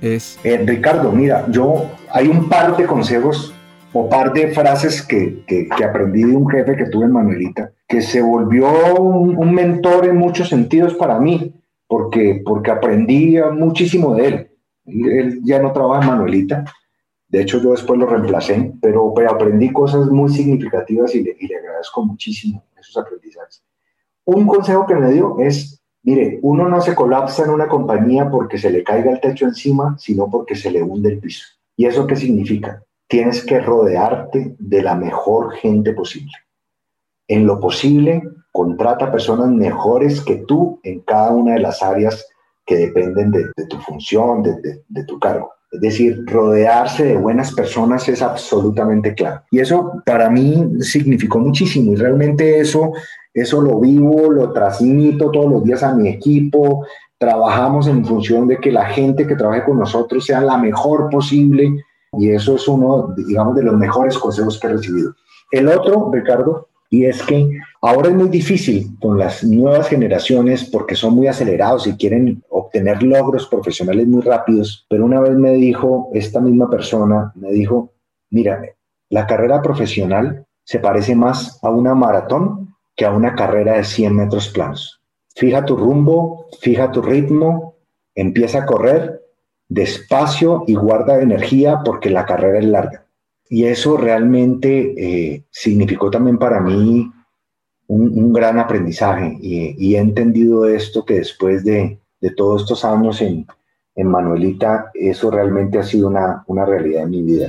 es... 0.01 0.38
Eh, 0.45 0.62
Ricardo, 0.66 1.12
mira, 1.12 1.47
yo 1.51 1.87
hay 2.11 2.29
un 2.29 2.49
par 2.49 2.77
de 2.77 2.87
consejos 2.87 3.55
o 3.92 4.09
par 4.09 4.33
de 4.33 4.49
frases 4.49 5.03
que, 5.03 5.45
que, 5.47 5.68
aprendí 5.85 6.25
de 6.25 6.37
un 6.37 6.49
jefe 6.49 6.77
que 6.77 6.87
tuve 6.87 7.07
en 7.07 7.12
Manuelita, 7.12 7.73
que 7.92 8.00
se 8.00 8.22
volvió 8.22 8.70
un, 8.98 9.52
mentor 9.52 10.07
en 10.07 10.16
muchos 10.16 10.48
sentidos 10.48 10.94
para 10.94 11.18
mí, 11.18 11.52
porque, 11.87 12.40
porque 12.42 12.70
aprendí 12.70 13.37
muchísimo 13.52 14.14
de 14.14 14.26
él. 14.26 14.50
él. 14.87 15.40
ya 15.44 15.61
no 15.61 15.74
trabaja 15.74 16.00
en 16.00 16.09
Manuelita, 16.09 16.64
de 17.28 17.42
hecho 17.42 17.61
yo 17.62 17.72
después 17.72 18.00
lo 18.00 18.07
reemplacé, 18.07 18.72
pero, 18.81 19.12
pero 19.14 19.33
aprendí 19.33 19.70
cosas 19.70 20.07
muy 20.07 20.31
significativas 20.31 21.14
y 21.14 21.22
le, 21.22 21.37
y 21.38 21.46
le 21.46 21.57
agradezco 21.57 22.02
muchísimo 22.02 22.64
esos 22.81 22.96
aprendizajes. 22.96 23.62
Un 24.24 24.46
consejo 24.46 24.87
que 24.87 24.94
me 24.94 25.12
dio 25.12 25.38
es 25.40 25.78
Mire, 26.05 26.40
uno 26.42 26.68
no 26.70 26.81
se 26.81 26.94
colapsa 26.94 27.44
en 27.44 27.50
una 27.50 27.68
compañía 27.68 28.31
porque 28.31 28.57
se 28.57 28.70
le 28.70 28.83
caiga 28.83 29.12
el 29.12 29.20
techo 29.20 29.44
encima, 29.44 29.96
sino 29.98 30.31
porque 30.31 30.57
se 30.57 30.70
le 30.70 30.83
hunde 30.83 31.11
el 31.11 31.20
piso. 31.20 31.44
¿Y 31.76 31.85
eso 31.85 32.07
qué 32.07 32.16
significa? 32.16 32.83
Tienes 33.07 33.44
que 33.44 33.61
rodearte 33.61 34.57
de 34.59 34.83
la 34.83 34.96
mejor 34.96 35.52
gente 35.52 35.92
posible. 35.92 36.33
En 37.33 37.47
lo 37.47 37.59
posible, 37.59 38.23
contrata 38.53 39.11
personas 39.11 39.49
mejores 39.49 40.21
que 40.21 40.45
tú 40.47 40.81
en 40.83 41.01
cada 41.01 41.31
una 41.31 41.55
de 41.55 41.61
las 41.61 41.83
áreas 41.83 42.27
que 42.66 42.77
dependen 42.77 43.31
de, 43.31 43.47
tu 43.71 43.79
función, 43.79 44.42
de, 44.42 45.05
tu 45.05 45.18
cargo. 45.18 45.51
Es 45.71 45.81
decir, 45.81 46.25
rodearse 46.27 47.07
de 47.07 47.16
buenas 47.16 47.55
personas 47.55 48.07
es 48.11 48.21
absolutamente 48.21 49.14
claro. 49.14 49.40
Y 49.51 49.61
eso 49.61 50.03
para 50.05 50.29
mí 50.29 50.62
significó 50.81 51.38
muchísimo 51.38 51.92
y 51.92 51.97
realmente 51.97 52.61
eso 52.61 52.92
eso 53.33 53.62
lo 53.62 53.81
vivo, 53.81 54.31
lo 54.31 54.53
transmito 54.53 55.31
todos 55.31 55.51
los 55.51 55.64
días 55.64 55.83
a 55.83 55.95
mi 55.95 56.11
equipo. 56.11 56.85
Trabajamos 57.16 57.87
en 57.87 58.05
función 58.05 58.47
de 58.47 58.59
que 58.59 58.71
la 58.71 58.85
gente 58.85 59.27
que 59.27 59.37
trabaje 59.37 59.64
con 59.64 59.79
nosotros 59.79 60.27
sea 60.27 60.42
la 60.42 60.59
mejor 60.59 61.09
posible 61.09 61.83
y 62.18 62.29
eso 62.29 62.57
es 62.57 62.68
uno, 62.68 63.14
digamos, 63.16 63.55
de 63.55 63.62
los 63.62 63.75
mejores 63.75 64.18
consejos 64.18 64.61
que 64.61 64.66
he 64.66 64.73
recibido. 64.75 65.14
El 65.51 65.68
otro, 65.68 66.11
Ricardo, 66.12 66.68
y 66.92 67.07
es 67.07 67.22
que 67.22 67.48
ahora 67.81 68.11
es 68.11 68.14
muy 68.14 68.28
difícil 68.28 68.98
con 69.00 69.18
las 69.18 69.42
nuevas 69.42 69.88
generaciones 69.88 70.68
porque 70.68 70.94
son 70.94 71.14
muy 71.14 71.26
acelerados 71.26 71.87
y 71.87 71.96
quieren 71.96 72.44
obtener 72.50 73.02
logros 73.02 73.46
profesionales 73.46 74.07
muy 74.07 74.20
rápidos, 74.20 74.85
pero 74.90 75.07
una 75.07 75.18
vez 75.18 75.33
me 75.33 75.55
dijo, 75.55 76.11
esta 76.12 76.38
misma 76.38 76.68
persona 76.68 77.33
me 77.35 77.50
dijo, 77.50 77.94
mira, 78.28 78.61
la 79.09 79.26
carrera 79.26 79.62
profesional 79.62 80.44
se 80.64 80.81
parece 80.81 81.16
más 81.16 81.59
a 81.62 81.70
una 81.70 81.94
maratón 81.94 82.76
que 82.94 83.07
a 83.07 83.11
una 83.11 83.35
carrera 83.37 83.78
de 83.78 83.85
100 83.85 84.14
metros 84.14 84.50
planos. 84.50 85.00
Fija 85.35 85.64
tu 85.64 85.78
rumbo, 85.78 86.44
fija 86.61 86.92
tu 86.92 87.00
ritmo, 87.00 87.76
empieza 88.14 88.59
a 88.59 88.66
correr 88.66 89.22
despacio 89.66 90.64
y 90.66 90.74
guarda 90.74 91.22
energía 91.22 91.81
porque 91.83 92.11
la 92.11 92.26
carrera 92.26 92.59
es 92.59 92.66
larga. 92.66 93.07
Y 93.53 93.67
eso 93.67 93.99
realmente 93.99 94.95
eh, 94.97 95.45
significó 95.51 96.11
también 96.11 96.38
para 96.38 96.59
mí 96.59 97.12
un, 97.87 98.33
gran 98.33 98.59
aprendizaje 98.59 99.37
y, 99.43 99.95
he 99.95 99.99
entendido 99.99 100.65
esto 100.65 101.05
que 101.05 101.17
después 101.17 101.62
de, 101.62 102.01
todos 102.35 102.62
estos 102.62 102.83
años 102.83 103.21
en, 103.21 103.47
Manuelita, 103.95 104.91
eso 104.95 105.31
realmente 105.31 105.79
ha 105.79 105.83
sido 105.83 106.09
una, 106.09 106.43
una 106.47 106.65
realidad 106.65 107.03
en 107.03 107.11
mi 107.11 107.21
vida, 107.21 107.47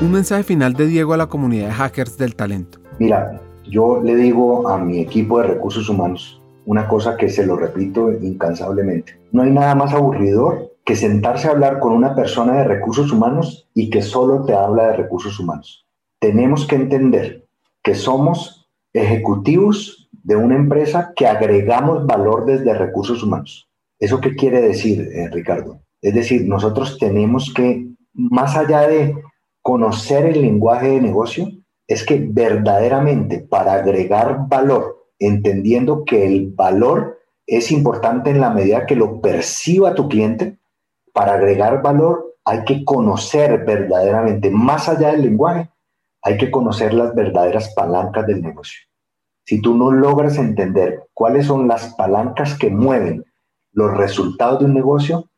un 0.00 0.10
mensaje 0.10 0.42
final 0.42 0.72
de 0.72 0.88
Diego 0.88 1.12
a 1.12 1.16
la 1.16 1.28
comunidad 1.28 1.68
de 1.68 1.74
hackers 1.74 2.18
del 2.18 2.34
talento. 2.34 2.80
Mira, 2.98 3.40
yo 3.70 4.02
le 4.02 4.16
digo 4.16 4.68
a 4.68 4.78
mi 4.78 4.98
equipo 4.98 5.40
de 5.40 5.46
recursos 5.46 5.88
humanos 5.88 6.42
una 6.66 6.88
cosa 6.88 7.16
que 7.16 7.28
se 7.28 7.46
lo 7.46 7.54
repito 7.54 8.10
incansablemente. 8.10 9.16
No 9.30 9.42
hay 9.42 9.52
nada 9.52 9.76
más 9.76 9.94
aburridor 9.94 10.71
que 10.84 10.96
sentarse 10.96 11.48
a 11.48 11.52
hablar 11.52 11.78
con 11.78 11.92
una 11.92 12.14
persona 12.14 12.54
de 12.54 12.64
recursos 12.64 13.12
humanos 13.12 13.68
y 13.74 13.90
que 13.90 14.02
solo 14.02 14.44
te 14.44 14.54
habla 14.54 14.88
de 14.88 14.96
recursos 14.96 15.38
humanos. 15.38 15.86
Tenemos 16.18 16.66
que 16.66 16.76
entender 16.76 17.46
que 17.82 17.94
somos 17.94 18.68
ejecutivos 18.92 20.08
de 20.12 20.36
una 20.36 20.56
empresa 20.56 21.12
que 21.14 21.26
agregamos 21.26 22.06
valor 22.06 22.44
desde 22.46 22.74
recursos 22.74 23.22
humanos. 23.22 23.68
¿Eso 23.98 24.20
qué 24.20 24.34
quiere 24.34 24.60
decir, 24.60 25.08
eh, 25.12 25.28
Ricardo? 25.30 25.80
Es 26.00 26.14
decir, 26.14 26.46
nosotros 26.46 26.98
tenemos 26.98 27.52
que, 27.54 27.86
más 28.12 28.56
allá 28.56 28.88
de 28.88 29.16
conocer 29.62 30.26
el 30.26 30.42
lenguaje 30.42 30.88
de 30.88 31.00
negocio 31.00 31.48
es 31.86 32.04
que 32.04 32.24
verdaderamente 32.28 33.40
para 33.40 33.74
agregar 33.74 34.48
valor, 34.48 35.06
entendiendo 35.18 36.04
que 36.04 36.26
el 36.26 36.50
valor 36.50 37.18
es 37.46 37.70
importante 37.70 38.30
en 38.30 38.40
la 38.40 38.50
medida 38.50 38.86
que 38.86 38.96
lo 38.96 39.20
perciba 39.20 39.94
tu 39.94 40.08
cliente, 40.08 40.58
para 41.12 41.34
agregar 41.34 41.82
valor 41.82 42.36
hay 42.44 42.64
que 42.64 42.84
conocer 42.84 43.64
verdaderamente, 43.64 44.50
más 44.50 44.88
allá 44.88 45.12
del 45.12 45.22
lenguaje, 45.22 45.70
hay 46.22 46.36
que 46.36 46.50
conocer 46.50 46.94
las 46.94 47.14
verdaderas 47.14 47.72
palancas 47.74 48.26
del 48.26 48.42
negocio. 48.42 48.80
Si 49.44 49.60
tú 49.60 49.76
no 49.76 49.90
logras 49.90 50.38
entender 50.38 51.08
cuáles 51.14 51.46
son 51.46 51.68
las 51.68 51.94
palancas 51.94 52.56
que 52.58 52.70
mueven 52.70 53.24
los 53.72 53.96
resultados 53.96 54.60
de 54.60 54.64
un 54.66 54.74
negocio, 54.74 55.30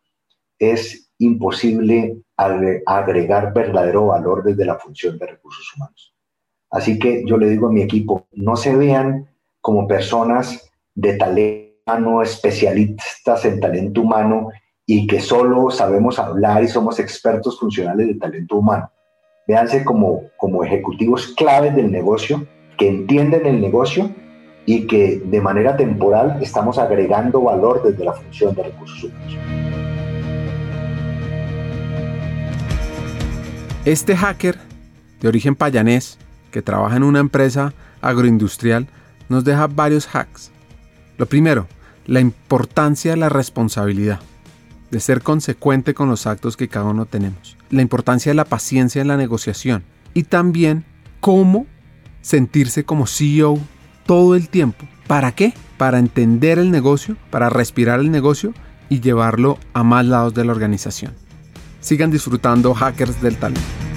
es 0.59 1.11
imposible 1.19 2.23
agregar 2.37 3.53
verdadero 3.53 4.07
valor 4.07 4.43
desde 4.43 4.65
la 4.65 4.79
función 4.79 5.19
de 5.19 5.27
recursos 5.27 5.73
humanos. 5.77 6.15
Así 6.71 6.99
que 6.99 7.25
yo 7.27 7.37
le 7.37 7.49
digo 7.49 7.69
a 7.69 7.73
mi 7.73 7.83
equipo, 7.83 8.27
no 8.33 8.57
se 8.57 8.75
vean 8.75 9.29
como 9.61 9.87
personas 9.87 10.71
de 10.95 11.17
talento 11.17 12.23
especialistas 12.23 13.45
en 13.45 13.61
talento 13.61 14.01
humano 14.01 14.49
y 14.87 15.07
que 15.07 15.21
solo 15.21 15.71
sabemos 15.71 16.19
hablar 16.19 16.63
y 16.63 16.69
somos 16.69 16.99
expertos 16.99 17.59
funcionales 17.59 18.07
de 18.09 18.15
talento 18.15 18.57
humano. 18.57 18.91
Véanse 19.47 19.85
como, 19.85 20.23
como 20.37 20.65
ejecutivos 20.65 21.29
claves 21.37 21.75
del 21.75 21.91
negocio, 21.91 22.47
que 22.77 22.89
entienden 22.89 23.47
el 23.47 23.61
negocio 23.61 24.11
y 24.67 24.87
que 24.87 25.23
de 25.25 25.41
manera 25.41 25.77
temporal 25.77 26.39
estamos 26.43 26.79
agregando 26.79 27.43
valor 27.43 27.83
desde 27.83 28.05
la 28.05 28.13
función 28.15 28.55
de 28.55 28.63
recursos 28.65 29.05
humanos. 29.05 29.39
Este 33.85 34.17
hacker 34.17 34.57
de 35.21 35.29
origen 35.29 35.55
payanés 35.55 36.19
que 36.51 36.63
trabaja 36.63 36.97
en 36.97 37.03
una 37.03 37.21
empresa 37.21 37.75
agroindustrial 38.01 38.87
nos 39.29 39.45
deja 39.45 39.67
varios 39.67 40.07
hacks. 40.15 40.51
Lo 41.19 41.27
primero, 41.27 41.67
la 42.07 42.21
importancia 42.21 43.11
de 43.11 43.19
la 43.19 43.29
responsabilidad, 43.29 44.21
de 44.95 45.01
ser 45.01 45.23
consecuente 45.23 45.93
con 45.93 46.09
los 46.09 46.25
actos 46.29 46.57
que 46.57 46.69
cada 46.69 46.85
uno 46.85 47.05
tenemos, 47.05 47.57
la 47.69 47.83
importancia 47.83 48.31
de 48.31 48.37
la 48.37 48.45
paciencia 48.45 49.03
en 49.03 49.09
la 49.09 49.17
negociación 49.17 49.83
y 50.15 50.23
también 50.23 50.85
cómo 51.19 51.67
sentirse 52.23 52.85
como 52.85 53.09
CEO 53.09 53.59
todo 54.07 54.37
el 54.37 54.49
tiempo. 54.49 54.87
¿Para 55.09 55.33
qué? 55.33 55.53
Para 55.79 55.99
entender 55.99 56.61
el 56.61 56.71
negocio, 56.71 57.17
para 57.31 57.51
respirar 57.51 57.99
el 57.99 58.13
negocio 58.13 58.55
y 58.89 59.01
llevarlo 59.01 59.59
a 59.73 59.83
más 59.83 60.07
lados 60.07 60.33
de 60.33 60.45
la 60.45 60.53
organización. 60.53 61.13
Sigan 61.81 62.13
disfrutando 62.13 62.73
Hackers 62.73 63.21
del 63.21 63.37
Talento. 63.37 63.94